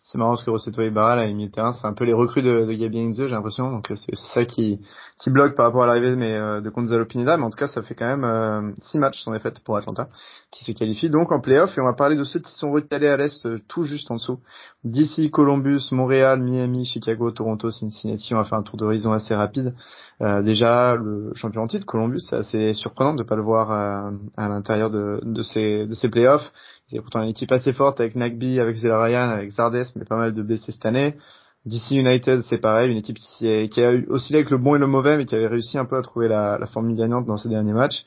[0.08, 2.40] C'est marrant parce que Rossetto et Barra, là, de terrain, c'est un peu les recrues
[2.40, 3.72] de, de Gabi j'ai l'impression.
[3.72, 4.80] Donc c'est ça qui,
[5.26, 7.36] bloque par rapport à l'arrivée euh, de Gonzalo Pineda.
[7.36, 10.08] Mais en tout cas, ça fait quand même euh, six matchs sont défaites pour Atlanta,
[10.52, 11.76] qui se qualifie donc en playoff.
[11.76, 14.14] Et on va parler de ceux qui sont recalés à l'Est, euh, tout juste en
[14.14, 14.38] dessous.
[14.84, 18.32] DC, Columbus, Montréal, Miami, Chicago, Toronto, Cincinnati.
[18.32, 19.74] On va faire un tour d'horizon assez rapide.
[20.22, 23.72] Euh, déjà, le champion en titre, Columbus, c'est assez surprenant de ne pas le voir
[23.72, 26.52] à, l'intérieur de ces playoffs.
[26.88, 30.32] C'est pourtant une équipe assez forte avec Nagby, avec Ryan, avec Zardes, mais pas mal
[30.32, 31.16] de blessés cette année.
[31.64, 34.86] DC United, c'est pareil, une équipe qui, qui a oscillé avec le bon et le
[34.86, 37.72] mauvais, mais qui avait réussi un peu à trouver la, formule gagnante dans ses derniers
[37.72, 38.04] matchs.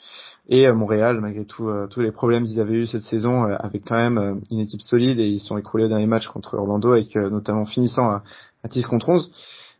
[0.47, 3.55] Et euh, Montréal, malgré tout, euh, tous les problèmes qu'ils avaient eu cette saison, euh,
[3.59, 6.93] avec quand même une équipe solide et ils sont écroulés au dernier match contre Orlando,
[6.93, 8.23] avec notamment finissant à,
[8.63, 9.31] à 10 contre 11.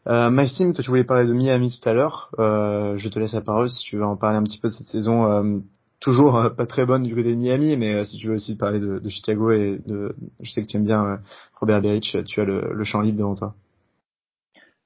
[0.08, 2.32] Euh, Maxime, toi tu voulais parler de Miami tout à l'heure.
[2.38, 4.88] je te laisse la parole si tu veux en parler un petit peu de cette
[4.88, 5.62] saison
[6.00, 8.58] toujours euh, pas très bonne du côté de Miami, mais euh, si tu veux aussi
[8.58, 11.18] parler de, de, Chicago et de, je sais que tu aimes bien euh,
[11.60, 13.54] Robert Berich, tu as le, le champ libre devant toi.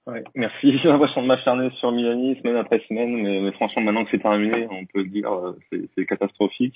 [0.07, 0.77] Ouais, merci.
[0.83, 4.21] J'ai l'impression de m'acharner sur Miami semaine après semaine, mais, mais franchement, maintenant que c'est
[4.21, 5.29] terminé, on peut dire
[5.71, 6.75] c'est, c'est catastrophique.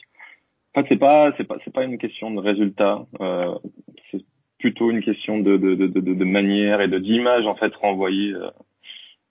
[0.76, 3.06] En fait, c'est pas, c'est pas, c'est pas une question de résultat.
[3.20, 3.56] Euh,
[4.12, 4.24] c'est
[4.60, 8.34] plutôt une question de, de, de, de, de manière et de d'image en fait renvoyée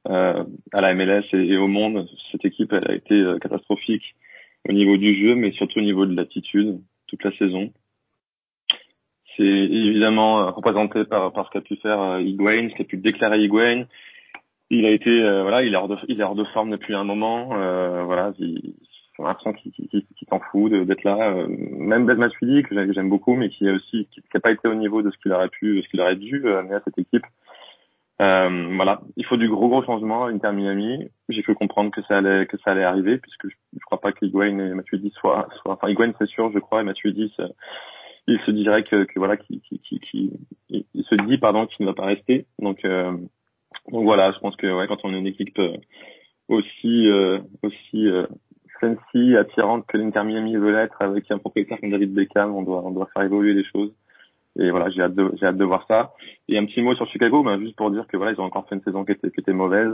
[0.09, 2.09] euh, à la MLS et, et, au monde.
[2.33, 4.15] Cette équipe, elle a été catastrophique
[4.69, 7.73] au niveau du jeu, mais surtout au niveau de l'attitude toute la saison.
[9.37, 12.97] C'est évidemment euh, représenté par, par ce qu'a pu faire euh, Higuain, ce qu'a pu
[12.97, 13.85] déclarer Higuain.
[14.71, 16.95] Il a été, euh, voilà, il est hors de, il est hors de forme depuis
[16.95, 17.51] un moment.
[17.53, 18.75] Euh, voilà, il,
[19.17, 21.31] j'ai l'impression qu'il qu s'en fout d'être là.
[21.31, 24.69] Euh, même Ben Matuidi, que j'aime beaucoup, mais qui a aussi, qui n'a pas été
[24.69, 26.99] au niveau de ce qu'il aurait pu, de ce qu'il aurait dû amener à cette
[26.99, 27.25] équipe.
[28.23, 31.09] Euh, voilà, il faut du gros gros changement à Inter Miami.
[31.29, 34.13] J'ai cru comprendre que ça allait que ça allait arriver puisque je, je crois pas
[34.13, 37.31] que Higuain et Matuidi soient, soient enfin Higuain c'est sûr, je crois, et Matuidi
[38.29, 40.33] il se dirait que, que voilà qui qui qui
[40.71, 42.47] il se dit pardon qu'il ne va pas rester.
[42.59, 43.13] Donc euh,
[43.93, 45.77] donc voilà, je pense que ouais quand on est une équipe euh,
[46.49, 48.27] aussi euh, aussi euh,
[48.81, 52.83] fancy, attirante que l'Inter Miami veut l'être avec un propriétaire comme David Beckham, on doit
[52.85, 53.93] on doit faire évoluer les choses.
[54.59, 56.13] Et voilà, j'ai hâte de, j'ai hâte de voir ça.
[56.49, 58.67] Et un petit mot sur Chicago, ben, juste pour dire que voilà, ils ont encore
[58.69, 59.93] fait une saison qui était, qui était mauvaise.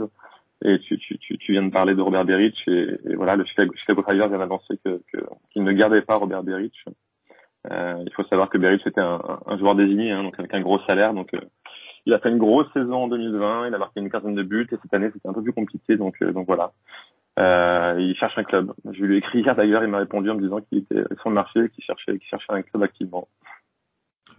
[0.63, 3.43] Et tu, tu, tu, tu viens de parler de Robert Berich et, et voilà, le
[3.43, 5.01] Chicago, Chicago Fire vient d'annoncer que,
[5.51, 6.85] qu'il ne gardait pas Robert Berich.
[7.71, 10.61] Euh, il faut savoir que Berich était un, un joueur désigné, hein, donc avec un
[10.61, 11.13] gros salaire.
[11.13, 11.39] Donc, euh,
[12.05, 13.67] il a fait une grosse saison en 2020.
[13.67, 15.97] Il a marqué une quinzaine de buts et cette année c'était un peu plus compliqué.
[15.97, 16.71] Donc, euh, donc voilà.
[17.39, 18.73] Euh, il cherche un club.
[18.91, 21.29] Je lui ai écrit hier d'ailleurs, il m'a répondu en me disant qu'il était sur
[21.29, 23.27] le marché, qu'il cherchait, qu'il cherchait un club activement.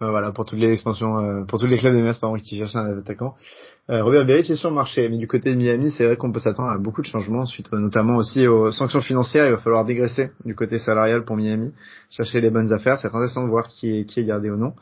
[0.01, 2.75] Euh, voilà, pour toutes les expansions, euh, pour tous les clubs par pardon, qui cherchent
[2.75, 3.35] un attaquant.
[3.89, 6.31] Euh, Robert Berich est sur le marché, mais du côté de Miami, c'est vrai qu'on
[6.31, 9.45] peut s'attendre à beaucoup de changements suite notamment aussi aux sanctions financières.
[9.45, 11.71] Il va falloir dégraisser du côté salarial pour Miami,
[12.09, 12.99] chercher les bonnes affaires.
[12.99, 14.73] C'est intéressant de voir qui est, qui est gardé ou non.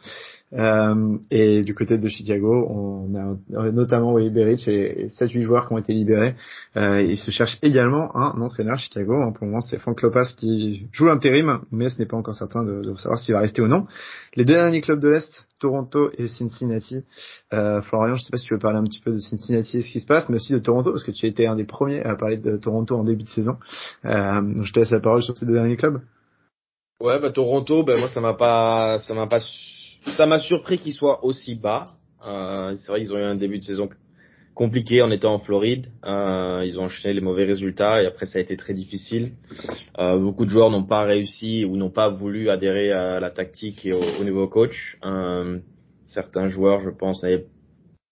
[0.55, 5.73] Euh, et du côté de Chicago, on a notamment Wade Berich et, 7-8 joueurs qui
[5.73, 6.35] ont été libérés.
[6.77, 9.13] Euh, il se cherche également un entraîneur Chicago.
[9.33, 12.63] Pour le moment, c'est Frank Lopas qui joue l'intérim, mais ce n'est pas encore certain
[12.63, 13.87] de, savoir s'il va rester ou non.
[14.35, 17.03] Les deux derniers clubs de l'Est, Toronto et Cincinnati.
[17.53, 19.81] Euh, Florian, je sais pas si tu veux parler un petit peu de Cincinnati et
[19.81, 21.65] ce qui se passe, mais aussi de Toronto, parce que tu as été un des
[21.65, 23.57] premiers à parler de Toronto en début de saison.
[24.05, 26.01] Euh, je te laisse la parole sur ces deux derniers clubs.
[26.99, 29.39] Ouais, bah Toronto, ben moi ça m'a pas, ça m'a pas,
[30.11, 31.87] ça m'a surpris qu'ils soient aussi bas.
[32.25, 33.89] Euh, c'est vrai qu'ils ont eu un début de saison
[34.53, 35.87] compliqué en étant en Floride.
[36.05, 39.33] Euh, ils ont enchaîné les mauvais résultats et après ça a été très difficile.
[39.99, 43.85] Euh, beaucoup de joueurs n'ont pas réussi ou n'ont pas voulu adhérer à la tactique
[43.85, 44.97] et au, nouveau coach.
[45.03, 45.59] Euh,
[46.05, 47.23] certains joueurs, je pense,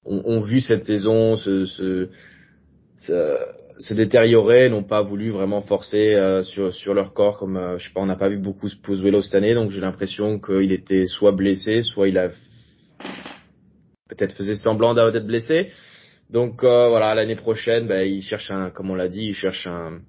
[0.06, 2.10] ont, ont, vu cette saison se, se,
[2.97, 3.38] se,
[3.82, 7.38] se détériorer, n'ont pas voulu vraiment forcer euh, sur, sur leur corps.
[7.39, 9.82] Comme euh, je sais pas, on n'a pas vu beaucoup Pozuelo cette année, donc j'ai
[9.82, 12.30] l'impression qu'il était soit blessé, soit il a
[14.08, 15.70] peut-être faisait semblant d'être blessé.
[16.30, 19.67] Donc euh, voilà, l'année prochaine, ben, il cherche un, comme on l'a dit, il cherche
[19.67, 20.00] un,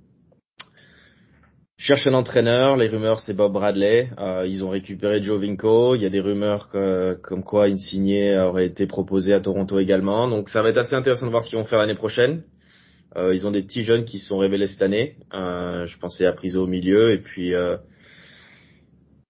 [1.79, 2.77] cherche un entraîneur.
[2.77, 4.11] Les rumeurs, c'est Bob Bradley.
[4.19, 5.97] Euh, ils ont récupéré Joe Vinco.
[5.97, 10.29] Il y a des rumeurs que, comme quoi Insigné aurait été proposé à Toronto également.
[10.29, 12.43] Donc ça va être assez intéressant de voir ce qu'ils vont faire l'année prochaine.
[13.17, 15.17] Euh, ils ont des petits jeunes qui sont révélés cette année.
[15.35, 17.77] Euh, je pensais à Priso au milieu et puis euh,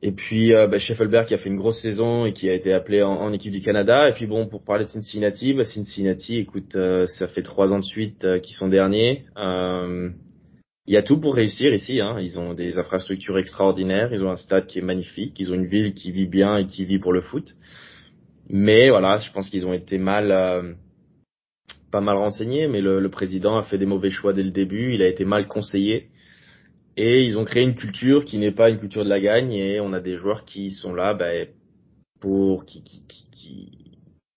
[0.03, 2.73] et puis euh, bah, Scheffelberg qui a fait une grosse saison et qui a été
[2.73, 4.09] appelé en, équipe du Canada.
[4.09, 7.79] Et puis bon, pour parler de Cincinnati, bah, Cincinnati, écoute, euh, ça fait trois ans
[7.79, 9.25] de suite euh, qu'ils sont derniers.
[10.85, 12.01] Il y a tout pour réussir ici.
[12.01, 12.19] Hein.
[12.21, 15.69] Ils ont des infrastructures extraordinaires, ils ont un stade qui est magnifique, ils ont une
[15.69, 17.55] ville qui vit bien et qui vit pour le foot.
[18.49, 20.75] Mais voilà, je pense qu'ils ont été mal,
[21.93, 22.67] pas mal renseignés.
[22.67, 24.95] Mais le, président a fait des mauvais choix dès le début.
[24.95, 26.09] Il a été mal conseillé.
[26.97, 29.81] Et ils ont créé une culture qui n'est pas une culture de la gagne et
[29.81, 31.47] on a des joueurs qui sont là ben,
[32.21, 33.71] pour qui, qui, qui,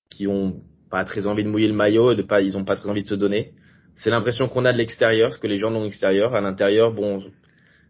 [0.09, 2.77] qui ont pas très envie de mouiller le maillot et de pas ils ont pas
[2.77, 3.51] très envie de se donner.
[3.95, 6.33] C'est l'impression qu'on a de l'extérieur, ce que les gens ont de l'extérieur.
[6.33, 7.23] À l'intérieur, bon,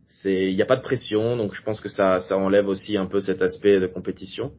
[0.08, 2.97] c'est il n'y a pas de pression, donc je pense que ça ça enlève aussi
[2.97, 4.51] un peu cet aspect de compétition.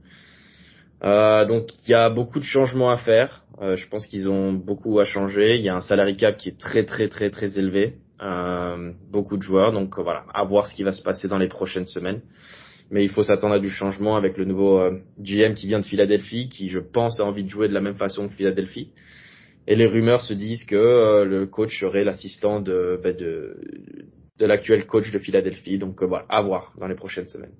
[1.05, 3.45] Euh, donc il y a beaucoup de changements à faire.
[3.61, 5.57] Euh, je pense qu'ils ont beaucoup à changer.
[5.57, 7.97] Il y a un salary cap qui est très très très très élevé.
[8.23, 9.73] Euh, beaucoup de joueurs.
[9.73, 12.23] Donc voilà, à voir ce qui va se passer dans les prochaines semaines.
[12.91, 15.85] Mais il faut s'attendre à du changement avec le nouveau euh, GM qui vient de
[15.85, 18.93] Philadelphie, qui je pense a envie de jouer de la même façon que Philadelphie.
[19.67, 23.61] Et les rumeurs se disent que euh, le coach serait l'assistant de, ben de,
[24.39, 25.79] de l'actuel coach de Philadelphie.
[25.79, 27.55] Donc voilà, à voir dans les prochaines semaines.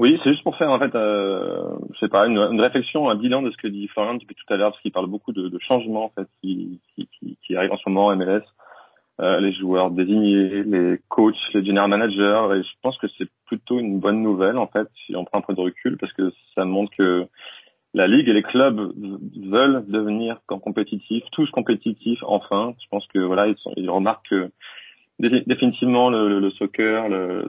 [0.00, 3.42] Oui, c'est juste pour faire en fait, euh, je sais pas, une, réflexion, un bilan
[3.42, 5.58] de ce que dit Florian depuis tout à l'heure, parce qu'il parle beaucoup de, de
[5.58, 8.40] changements en fait qui, qui, qui, qui arrivent en ce moment en MLS,
[9.20, 13.78] euh, les joueurs désignés, les coachs, les general managers, et je pense que c'est plutôt
[13.78, 16.64] une bonne nouvelle en fait si on prend un peu de recul, parce que ça
[16.64, 17.26] montre que
[17.92, 18.94] la ligue et les clubs
[19.36, 22.72] veulent devenir compétitifs, tous compétitifs enfin.
[22.82, 24.50] Je pense que voilà, ils, sont, ils remarquent que
[25.18, 27.44] définitivement le, le, le soccer, le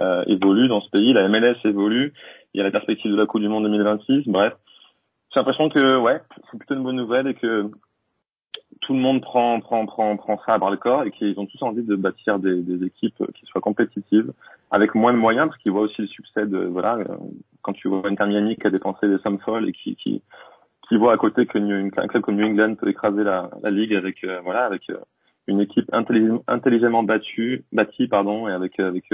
[0.00, 2.12] euh, évolue dans ce pays, la MLS évolue,
[2.54, 4.54] il y a la perspective de la Coupe du Monde 2026, bref.
[5.32, 7.70] J'ai l'impression que ouais, c'est plutôt une bonne nouvelle et que
[8.80, 11.46] tout le monde prend prend prend prend ça à bras le corps et qu'ils ont
[11.46, 14.32] tous envie de bâtir des, des équipes qui soient compétitives
[14.70, 17.16] avec moins de moyens parce qu'ils voient aussi le succès de voilà euh,
[17.62, 20.22] quand tu vois Inter Miami qui a dépensé des sommes folles et qui qui
[20.88, 23.94] qui voit à côté que New, club comme New England peut écraser la, la ligue
[23.94, 24.98] avec euh, voilà avec euh,
[25.46, 29.04] une équipe intelligemment battue bâtie pardon et avec avec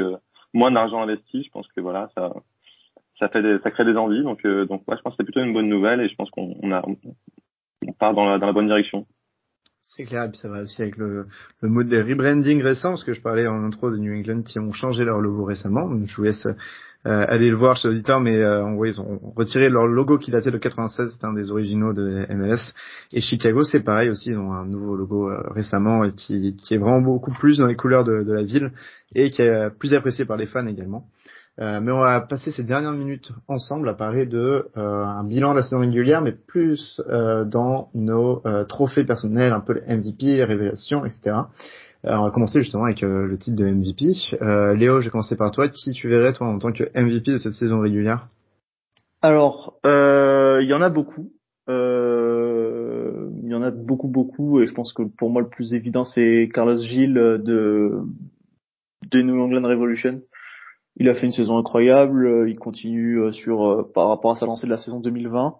[0.55, 2.33] moins d'argent investi, je pense que voilà, ça,
[3.19, 4.23] ça fait des, ça crée des envies.
[4.23, 6.31] Donc, euh, donc, ouais, je pense que c'est plutôt une bonne nouvelle et je pense
[6.31, 6.83] qu'on on a,
[7.87, 9.07] on part dans la, dans la bonne direction.
[9.99, 11.27] C'est clair, et puis ça va aussi avec le,
[11.61, 14.61] le mode des rebranding récents, parce que je parlais en intro de New England qui
[14.61, 15.91] ont changé leur logo récemment.
[16.05, 16.55] Je vous laisse euh,
[17.05, 20.31] aller le voir chez l'auditeur, mais euh, en gros, ils ont retiré leur logo qui
[20.31, 22.75] datait de 96, c'était un des originaux de MLS.
[23.13, 26.75] Et Chicago, c'est pareil aussi, ils ont un nouveau logo euh, récemment et qui, qui
[26.75, 28.71] est vraiment beaucoup plus dans les couleurs de, de la ville
[29.17, 31.07] et qui est plus apprécié par les fans également.
[31.61, 35.53] Euh, mais on va passer ces dernières minutes ensemble à parler de euh, un bilan
[35.53, 40.37] de la saison régulière, mais plus euh, dans nos trophées personnels, un peu les MVP,
[40.37, 41.37] les révélations, etc.
[42.05, 44.05] on va commencer justement avec le titre de MVP.
[44.77, 45.69] Léo, je vais commencer par toi.
[45.69, 48.29] Qui tu verrais toi en tant que MVP de cette saison régulière?
[49.21, 51.33] Alors, il y en a beaucoup.
[51.69, 56.05] Il y en a beaucoup, beaucoup, et je pense que pour moi le plus évident
[56.05, 57.99] c'est Carlos Gilles de
[59.11, 60.21] de New England Revolution
[60.99, 64.37] il a fait une saison incroyable, euh, il continue euh, sur euh, par rapport à
[64.37, 65.57] sa lancée de la saison 2020.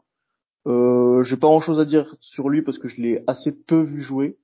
[0.67, 3.81] Euh, j'ai pas grand chose à dire sur lui parce que je l'ai assez peu
[3.81, 4.37] vu jouer.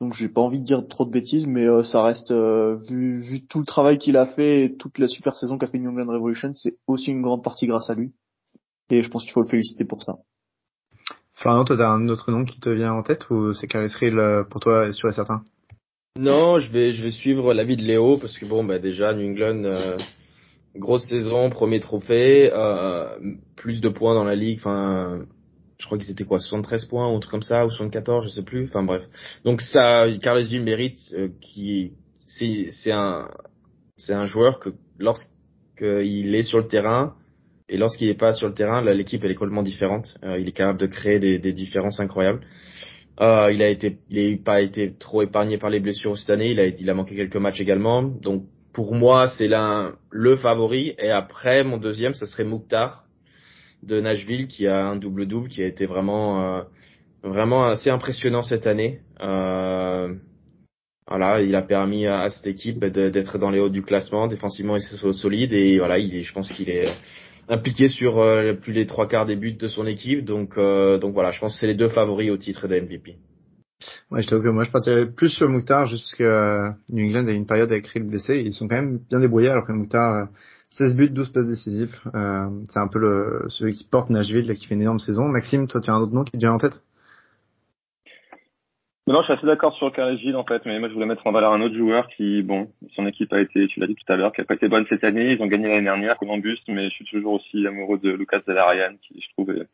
[0.00, 3.22] Donc j'ai pas envie de dire trop de bêtises, mais euh, ça reste euh, vu,
[3.22, 5.90] vu tout le travail qu'il a fait et toute la super saison qu'a fait New
[5.90, 8.12] England Revolution, c'est aussi une grande partie grâce à lui.
[8.90, 10.16] Et je pense qu'il faut le féliciter pour ça.
[11.32, 14.60] Florian, toi t'as un autre nom qui te vient en tête ou c'est euh, pour
[14.60, 15.44] toi sur les certains
[16.18, 19.30] Non, je vais je vais suivre l'avis de Léo parce que bon bah déjà New
[19.30, 19.96] England
[20.76, 22.50] grosse saison, premier trophée,
[23.56, 25.24] plus de points dans la ligue, enfin
[25.78, 28.30] je crois qu'ils étaient quoi 73 points ou un truc comme ça ou 74 je
[28.30, 29.04] sais plus enfin bref.
[29.44, 31.92] Donc ça Carles Ville mérite euh, qui
[32.26, 33.28] c'est c'est un
[33.96, 37.14] c'est un joueur que lorsqu'il est sur le terrain
[37.68, 40.16] et lorsqu'il n'est pas sur le terrain l'équipe elle est complètement différente.
[40.24, 42.40] Euh, il est capable de créer des, des différences incroyables.
[43.20, 46.50] Euh, il a été il n'a pas été trop épargné par les blessures cette année
[46.50, 48.02] il a il a manqué quelques matchs également.
[48.02, 53.04] Donc pour moi c'est là le favori et après mon deuxième ça serait Mouktar
[53.84, 56.62] de Nashville qui a un double-double qui a été vraiment euh,
[57.22, 59.00] vraiment assez impressionnant cette année.
[59.20, 60.14] Euh,
[61.06, 64.26] voilà, il a permis à, cette équipe d'être dans les hauts du classement.
[64.26, 66.88] Défensivement, il est solide et voilà, il je pense qu'il est
[67.48, 70.24] impliqué sur euh, plus des trois quarts des buts de son équipe.
[70.24, 73.16] Donc, donc voilà, je pense que c'est les deux favoris au titre de MVP.
[74.10, 77.46] Ouais, je que moi je partirais plus sur Mouktar parce que New England a une
[77.46, 78.42] période avec Rill blessé.
[78.44, 80.28] Ils sont quand même bien débrouillés alors que Mouktar
[80.76, 81.94] 16 buts, 12 passes décisives.
[82.14, 85.28] Euh, c'est un peu le, celui qui porte Nashville, qui fait une énorme saison.
[85.28, 86.82] Maxime, toi, tu as un autre nom qui te vient en tête?
[89.06, 91.26] Non, je suis assez d'accord sur Carré Gilles en fait, mais moi je voulais mettre
[91.26, 94.10] en valeur un autre joueur qui, bon, son équipe a été, tu l'as dit tout
[94.10, 95.32] à l'heure, qui a pas été bonne cette année.
[95.32, 98.94] Ils ont gagné l'année dernière buste, mais je suis toujours aussi amoureux de Lucas Delarian,
[99.02, 99.68] qui je trouve est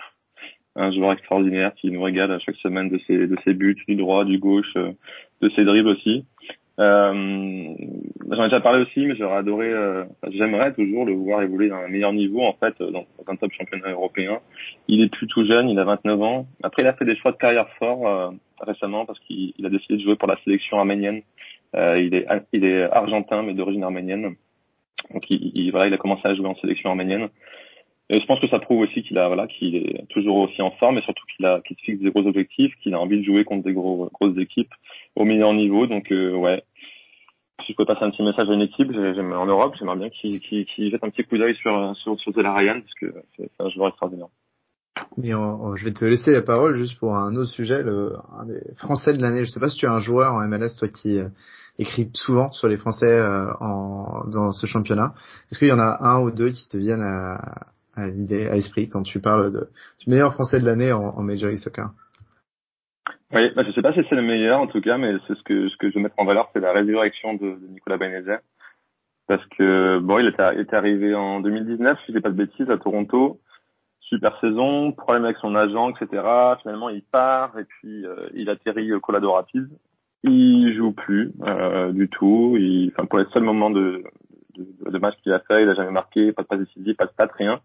[0.76, 3.96] un joueur extraordinaire qui nous régale à chaque semaine de ses de ses buts, du
[3.96, 4.92] droit, du gauche, euh,
[5.40, 6.24] de ses dribbles aussi.
[6.78, 7.74] Euh,
[8.30, 11.76] J'en ai déjà parlé aussi, mais j'aurais adoré, euh, j'aimerais toujours le voir évoluer dans
[11.76, 14.38] un meilleur niveau en fait, dans, un top championnat européen.
[14.86, 16.46] Il est plus tout jeune, il a 29 ans.
[16.62, 18.30] Après, il a fait des choix de carrière forts euh,
[18.60, 21.22] récemment parce qu'il a décidé de jouer pour la sélection arménienne.
[21.74, 24.36] Euh, il est il est argentin mais d'origine arménienne.
[25.12, 27.28] Donc il, il, voilà, il a commencé à jouer en sélection arménienne.
[28.12, 30.72] Et je pense que ça prouve aussi qu'il a voilà qu'il est toujours aussi en
[30.72, 33.24] forme et surtout qu'il a qu'il se fixe des gros objectifs, qu'il a envie de
[33.24, 34.72] jouer contre des gros grosses équipes
[35.14, 35.86] au meilleur niveau.
[35.86, 36.64] Donc euh, ouais,
[37.64, 40.40] si je peux passer un petit message à une équipe, en Europe, j'aimerais bien qu'ils
[40.40, 43.68] qu qu jette un petit coup d'œil sur sur sur Ryan parce que c'est un
[43.68, 44.28] joueur extraordinaire.
[45.16, 48.74] Mais je vais te laisser la parole juste pour un autre sujet, le un des
[48.76, 49.44] Français de l'année.
[49.44, 51.28] Je sais pas si tu es un joueur en MLS toi qui euh,
[51.78, 55.14] écrit souvent sur les Français euh, en dans ce championnat.
[55.50, 58.54] Est-ce qu'il y en a un ou deux qui te viennent à, à l'idée, à
[58.54, 61.90] l'esprit quand tu parles de, du meilleur Français de l'année en, en Major League Soccer?
[63.32, 65.42] Oui, bah, je sais pas si c'est le meilleur en tout cas, mais c'est ce
[65.42, 68.40] que je veux mettre en valeur, c'est la résurrection de, Nicolas Benezet.
[69.28, 73.38] Parce que bon, il était, arrivé en 2019, si dis pas de bêtises, à Toronto.
[74.00, 76.24] Super saison, problème avec son agent, etc.
[76.62, 79.68] Finalement, il part et puis euh, il atterrit au Colorado Rapids.
[80.24, 82.58] Il joue plus euh, du tout.
[82.88, 84.02] Enfin, pour les seuls moments de,
[84.60, 87.06] de, de match qu'il a fait, il a jamais marqué, pas de passe décisive, pas
[87.06, 87.60] de stats, rien.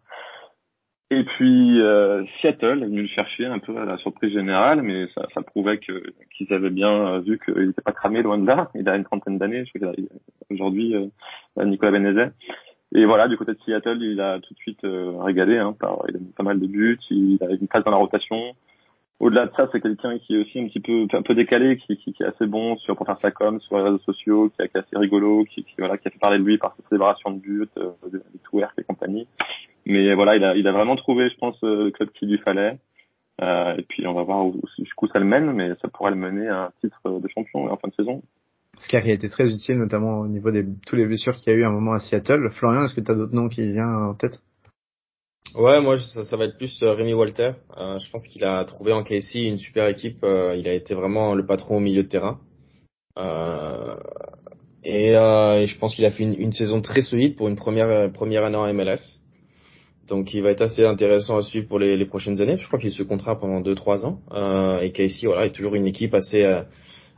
[1.11, 5.07] Et puis euh, Seattle est venu le chercher un peu à la surprise générale, mais
[5.13, 6.03] ça, ça prouvait que
[6.35, 8.71] qu'ils avaient bien euh, vu qu'il n'était pas cramé loin de là.
[8.73, 9.87] Il a une trentaine d'années, je
[10.49, 12.31] aujourd'hui euh, Nicolas Benezet.
[12.95, 15.57] Et voilà, du côté de Seattle, il a tout de suite euh, régalé.
[15.57, 17.97] Hein, par, il a mis pas mal de buts, il a une place dans la
[17.97, 18.55] rotation.
[19.19, 21.95] Au-delà de ça, c'est quelqu'un qui est aussi un petit peu un peu décalé, qui,
[21.97, 24.61] qui, qui, est assez bon sur pour faire sa com sur les réseaux sociaux, qui,
[24.61, 27.31] est assez rigolo, qui, qui voilà, qui a fait parler de lui par ses célébrations
[27.31, 29.27] de buts, euh, des twerk et compagnie.
[29.85, 32.39] Mais voilà, il a, il a vraiment trouvé, je pense, euh, le club qu'il lui
[32.39, 32.77] fallait.
[33.41, 36.17] Euh, et puis on va voir où, jusqu'où ça le mène, mais ça pourrait le
[36.17, 38.21] mener à un titre de champion en fin de saison.
[38.79, 41.55] Ce qui a été très utile, notamment au niveau des tous les blessures qu'il y
[41.55, 42.49] a eu à un moment à Seattle.
[42.49, 44.41] Florian, est-ce que tu as d'autres noms qui viennent en tête?
[45.57, 47.51] Ouais, moi ça, ça, va être plus euh, Rémi Walter.
[47.77, 50.23] Euh, je pense qu'il a trouvé en Casey une super équipe.
[50.23, 52.39] Euh, il a été vraiment le patron au milieu de terrain.
[53.17, 53.95] Euh,
[54.83, 58.11] et, et, je pense qu'il a fait une, une, saison très solide pour une première
[58.11, 59.19] première année en MLS.
[60.07, 62.57] Donc il va être assez intéressant à suivre pour les, les prochaines années.
[62.57, 64.19] Je crois qu'il se contrat pendant 2-3 ans.
[64.33, 66.61] Euh, et Casey voilà, est toujours une équipe assez euh,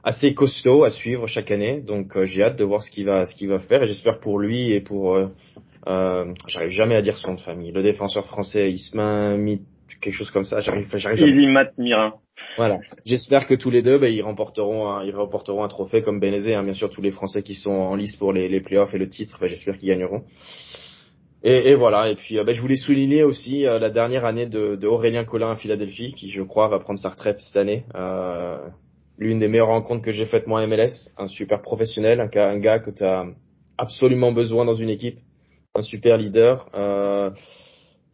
[0.03, 1.81] assez costaud à suivre chaque année.
[1.81, 4.19] Donc euh, j'ai hâte de voir ce qu'il va ce qu'il va faire et j'espère
[4.19, 5.27] pour lui et pour euh,
[5.87, 7.71] euh, j'arrive jamais à dire son nom de famille.
[7.71, 9.37] Le défenseur français Ismain
[10.01, 10.61] quelque chose comme ça.
[10.61, 11.69] J'arrive j'arrive jamais.
[11.77, 12.13] Mirin.
[12.57, 12.79] Voilà.
[13.05, 16.55] J'espère que tous les deux, bah, ils remporteront un, ils remporteront un trophée comme Benezé.
[16.55, 16.63] Hein.
[16.63, 19.09] Bien sûr, tous les Français qui sont en lice pour les, les playoffs et le
[19.09, 20.23] titre, bah, j'espère qu'ils gagneront.
[21.43, 22.09] Et, et, voilà.
[22.09, 25.23] Et puis, euh, ben, je voulais souligner aussi euh, la dernière année de, de, Aurélien
[25.23, 27.85] Collin à Philadelphie, qui je crois va prendre sa retraite cette année.
[27.95, 28.57] Euh,
[29.19, 32.59] L'une des meilleures rencontres que j'ai faites moi en MLS, un super professionnel, un, un
[32.59, 33.25] gars que tu as
[33.77, 35.17] absolument besoin dans une équipe,
[35.77, 36.69] un super leader.
[36.73, 37.29] Euh,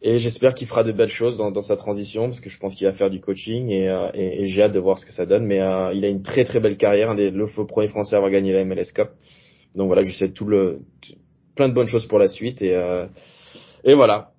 [0.06, 2.74] Et j'espère qu'il fera de belles choses dans, dans, sa transition parce que je pense
[2.74, 5.12] qu'il va faire du coaching et, euh, et, et j'ai hâte de voir ce que
[5.12, 5.46] ça donne.
[5.46, 8.18] Mais euh, il a une très très belle carrière, un des le premier Français à
[8.18, 9.08] avoir gagné la MLS Cup.
[9.74, 10.80] Donc voilà, je souhaite tout le
[11.56, 13.06] plein de bonnes choses pour la suite et euh,
[13.84, 14.32] et voilà.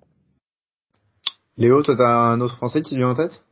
[1.58, 3.44] Léo, toi t'as un autre Français qui vient en tête?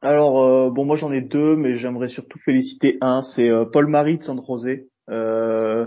[0.00, 3.86] Alors euh, bon, moi j'en ai deux, mais j'aimerais surtout féliciter un, c'est euh, Paul
[3.86, 4.88] Marie de San José.
[5.10, 5.86] Euh,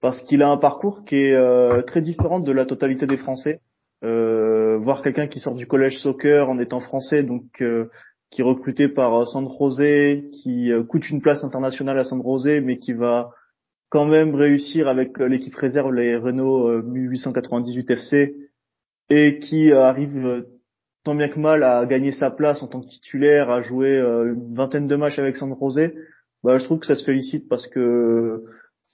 [0.00, 3.60] parce qu'il a un parcours qui est euh, très différent de la totalité des Français.
[4.02, 7.90] Euh, voir quelqu'un qui sort du collège soccer en étant français, donc euh,
[8.30, 12.78] qui est recruté par San José, qui coûte une place internationale à San José, mais
[12.78, 13.32] qui va
[13.90, 18.36] quand même réussir avec l'équipe réserve, les Renault 1898 FC,
[19.10, 20.46] et qui arrive
[21.02, 24.54] tant bien que mal à gagner sa place en tant que titulaire, à jouer une
[24.54, 25.92] vingtaine de matchs avec San José,
[26.44, 28.44] bah, je trouve que ça se félicite parce que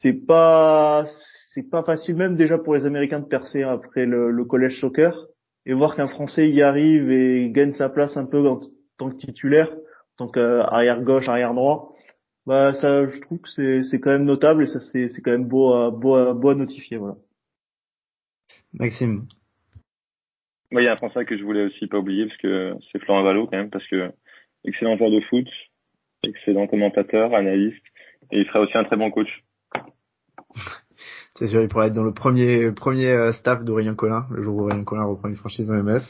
[0.01, 1.05] c'est pas
[1.53, 5.27] c'est pas facile même déjà pour les Américains de percer après le, le collège soccer
[5.65, 8.61] et voir qu'un Français y arrive et gagne sa place un peu en
[8.99, 11.95] tant que titulaire, en tant qu'arrière gauche, arrière droit,
[12.47, 15.33] bah ça je trouve que c'est c'est quand même notable et ça c'est c'est quand
[15.33, 17.17] même beau à, beau à, beau à notifier voilà.
[18.73, 19.27] Maxime.
[20.73, 23.03] Oui, il y a un Français que je voulais aussi pas oublier parce que c'est
[23.03, 24.13] Florent Valo quand même parce que
[24.65, 25.47] excellent joueur de foot,
[26.23, 27.85] excellent commentateur, analyste
[28.31, 29.29] et il ferait aussi un très bon coach.
[31.39, 34.57] C'est sûr, il pourrait être dans le premier premier euh, staff d'Aurélien Collin, le jour
[34.57, 36.01] où Aurélien Collin reprend une franchise dans MS.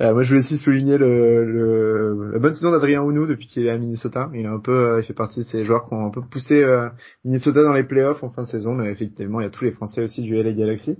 [0.00, 3.66] Euh, moi, je voulais aussi souligner le, le la bonne saison d'Adrien Ounou depuis qu'il
[3.66, 4.30] est à Minnesota.
[4.34, 6.22] Il a un peu, euh, il fait partie de ces joueurs qui ont un peu
[6.22, 6.64] poussé
[7.24, 8.72] Minnesota dans les playoffs en fin de saison.
[8.74, 10.96] Mais effectivement, il y a tous les Français aussi du LA Galaxy.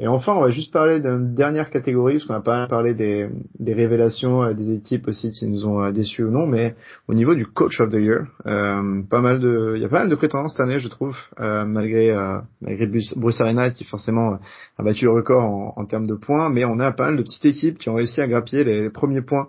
[0.00, 3.28] Et enfin, on va juste parler d'une dernière catégorie, parce qu'on a pas parlé des,
[3.60, 6.76] révélations euh, des équipes aussi qui nous ont euh, déçus ou non, mais
[7.08, 10.00] au niveau du coach of the year, euh, pas mal de, il y a pas
[10.00, 12.86] mal de prétendants cette année, je trouve, euh, malgré euh, malgré
[13.16, 14.38] Bruce Arena qui forcément
[14.78, 15.42] a battu le record
[15.76, 18.20] en, termes de points, mais on a pas mal de petites équipes qui ont réussi
[18.20, 19.48] à grappiller les, premiers points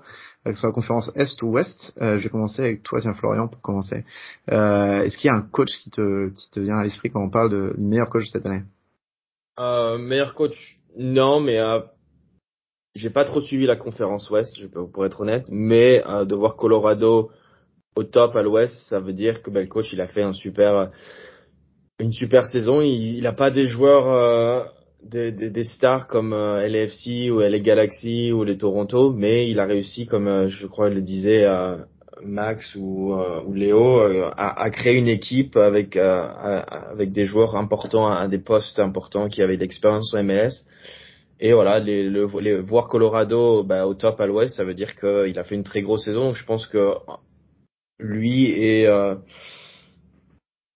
[0.56, 1.94] sur la conférence Est ou Ouest.
[2.02, 4.04] Euh, je vais commencer avec toi, tiens Florian, pour commencer.
[4.52, 7.22] Euh, Est-ce qu'il y a un coach qui te, qui te vient à l'esprit quand
[7.22, 8.64] on parle de, du meilleur coach cette année?
[9.60, 11.80] Euh, meilleur coach, non, mais euh,
[12.96, 14.60] j'ai pas trop suivi la conférence Ouest,
[14.94, 17.32] pour être honnête, mais euh, de voir Colorado
[17.96, 20.34] au top à l'Ouest, ça veut dire que ben, le coach il a fait un
[20.34, 20.92] super,
[22.00, 22.82] une super saison.
[22.82, 24.64] Il, il a pas des joueurs, euh,
[25.04, 29.60] des, des, des, stars comme euh, LAFC ou LA Galaxy ou les Toronto, mais il
[29.60, 31.46] a réussi, comme je crois il le disait,
[32.24, 36.22] Max ou, euh, ou Léo euh, a, a, créé une équipe avec euh,
[36.92, 40.66] avec des joueurs importants à, des postes importants qui avaient de l'expérience en MLS.
[41.40, 44.96] Et voilà, les, le, les, voir Colorado bah, au top à l'Ouest, ça veut dire
[44.96, 46.26] qu'il a fait une très grosse saison.
[46.26, 46.94] Donc je pense que
[48.00, 48.88] lui et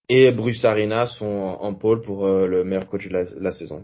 [0.10, 3.84] et Bruce Arena sont en pôle pour le meilleur coach de la, la saison.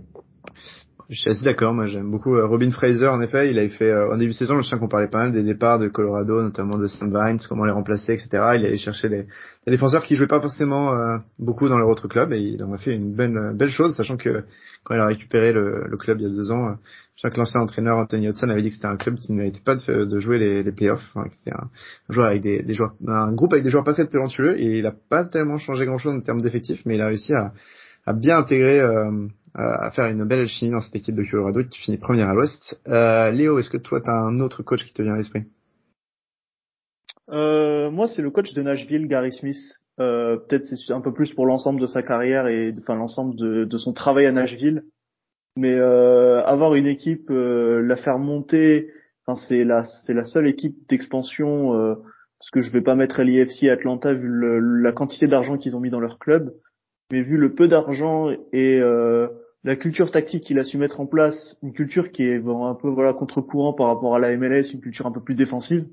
[1.09, 3.89] Je suis assez d'accord, moi j'aime beaucoup euh, Robin Fraser en effet, il avait fait
[3.89, 6.39] euh, en début de saison, je souviens qu'on parlait pas mal des départs de Colorado,
[6.39, 7.05] notamment de St.
[7.05, 8.29] Vines, comment les remplacer, etc.
[8.33, 9.25] Il allait chercher des,
[9.65, 12.77] défenseurs qui jouaient pas forcément euh, beaucoup dans leur autre club et il en a
[12.77, 14.43] fait une belle belle chose, sachant que
[14.83, 16.75] quand il a récupéré le, club il y a deux ans,
[17.15, 19.61] je sais que l'ancien entraîneur Anthony Hudson avait dit que c'était un club qui n'était
[19.61, 21.69] pas de, de, jouer les, playoffs, enfin, c'était un,
[22.09, 24.93] joueur avec des, joueurs, un groupe avec des joueurs pas très talentueux et il a
[25.09, 27.51] pas tellement changé grand chose en termes d'effectifs, mais il a réussi à,
[28.05, 31.79] à bien intégrer euh, à faire une belle alchimie dans cette équipe de Colorado qui
[31.79, 32.79] finit première à l'Ouest.
[32.87, 35.45] Euh, Léo, est-ce que toi tu as un autre coach qui te vient à l'esprit?
[37.31, 39.57] Euh, Moi, c'est le coach de Nashville, Gary Smith.
[39.99, 43.65] Euh, Peut-être c'est un peu plus pour l'ensemble de sa carrière et enfin l'ensemble de,
[43.65, 44.83] de, son travail à Nashville.
[45.57, 48.91] Mais euh, avoir une équipe, euh, la faire monter,
[49.25, 51.95] enfin c'est la c'est la seule équipe d'expansion euh,
[52.39, 55.81] parce que je vais pas mettre l'IFC Atlanta vu le, la quantité d'argent qu'ils ont
[55.81, 56.53] mis dans leur club
[57.11, 59.27] mais vu le peu d'argent et euh,
[59.63, 62.89] la culture tactique qu'il a su mettre en place, une culture qui est un peu
[62.89, 65.87] voilà contre-courant par rapport à la MLS, une culture un peu plus défensive,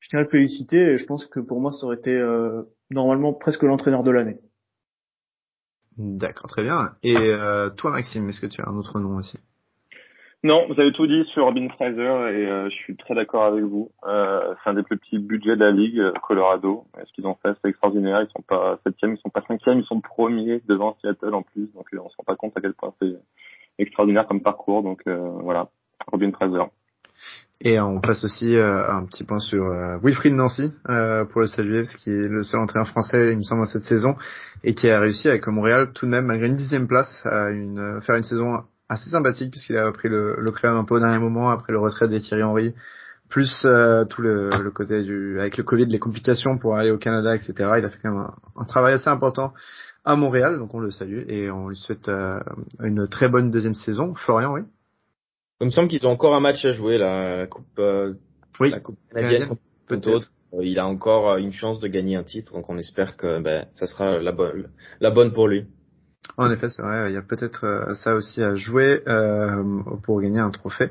[0.00, 2.62] je tiens à le féliciter et je pense que pour moi ça aurait été euh,
[2.90, 4.38] normalement presque l'entraîneur de l'année.
[5.98, 6.94] D'accord, très bien.
[7.02, 9.38] Et euh, toi Maxime, est-ce que tu as un autre nom aussi?
[10.44, 13.64] Non, vous avez tout dit sur Robin Fraser et euh, je suis très d'accord avec
[13.64, 13.90] vous.
[14.06, 16.84] Euh, c'est un des plus petits budgets de la ligue, euh, Colorado.
[16.96, 18.22] ce qu'ils ont fait, c'est extraordinaire.
[18.22, 21.66] Ils sont pas septième, ils sont pas cinquième, ils sont premiers devant Seattle en plus.
[21.74, 23.16] Donc euh, on se rend pas compte à quel point c'est
[23.80, 24.84] extraordinaire comme parcours.
[24.84, 25.70] Donc voilà,
[26.06, 26.70] Robin Fraser.
[27.60, 29.64] Et on passe aussi un petit point sur
[30.04, 30.72] Wilfried Nancy
[31.32, 34.14] pour le saluer, qui est le seul entraîneur français, il me semble, cette saison,
[34.62, 38.00] et qui a réussi avec Montréal tout de même, malgré une dixième place, à une,
[38.02, 41.18] faire une saison assez sympathique puisqu'il a pris le, le, club un peu au dernier
[41.18, 42.74] moment après le retrait des Thierry Henry,
[43.28, 46.98] plus euh, tout le, le, côté du avec le Covid, les complications pour aller au
[46.98, 47.52] Canada, etc.
[47.78, 49.52] Il a fait quand même un, travail assez important
[50.04, 52.08] à Montréal, donc on le salue et on lui souhaite
[52.80, 54.14] une très bonne deuxième saison.
[54.14, 54.62] Florian, oui?
[55.60, 57.80] Il me semble qu'ils ont encore un match à jouer, la, coupe,
[58.60, 58.70] oui.
[58.70, 60.30] la coupe canadienne, peut-être.
[60.60, 63.84] Il a encore une chance de gagner un titre, donc on espère que ben, ça
[63.84, 64.70] sera la, bonne,
[65.00, 65.66] la bonne pour lui.
[66.36, 69.62] En effet, c'est vrai, il y a peut-être euh, ça aussi à jouer euh,
[70.02, 70.90] pour gagner un trophée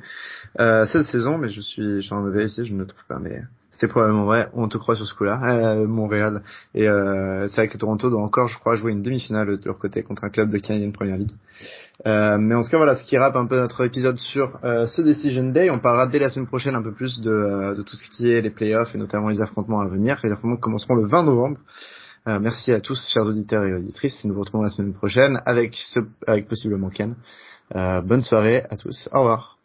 [0.59, 3.41] euh, cette saison, mais je suis, j'en avais ici, je ne le trouve pas, mais
[3.77, 4.49] c'était probablement vrai.
[4.53, 6.41] On te croit sur ce coup-là, euh, Montréal.
[6.73, 9.77] Et euh, c'est vrai que Toronto doit encore, je crois, jouer une demi-finale de leur
[9.77, 11.31] côté contre un club de Canadian Premier League.
[12.07, 15.01] Euh, mais en tout cas, voilà, ce qui rappe un peu notre épisode sur ce
[15.03, 15.69] Decision Day.
[15.69, 18.41] On parlera dès la semaine prochaine un peu plus de, de tout ce qui est
[18.41, 20.19] les playoffs et notamment les affrontements à venir.
[20.23, 21.59] Les affrontements commenceront le 20 novembre.
[22.27, 24.25] Euh, merci à tous, chers auditeurs et auditrices.
[24.25, 25.77] Nous vous retrouvons la semaine prochaine avec,
[26.27, 27.15] avec possiblement Ken.
[27.73, 29.07] Euh, bonne soirée à tous.
[29.13, 29.57] Au revoir.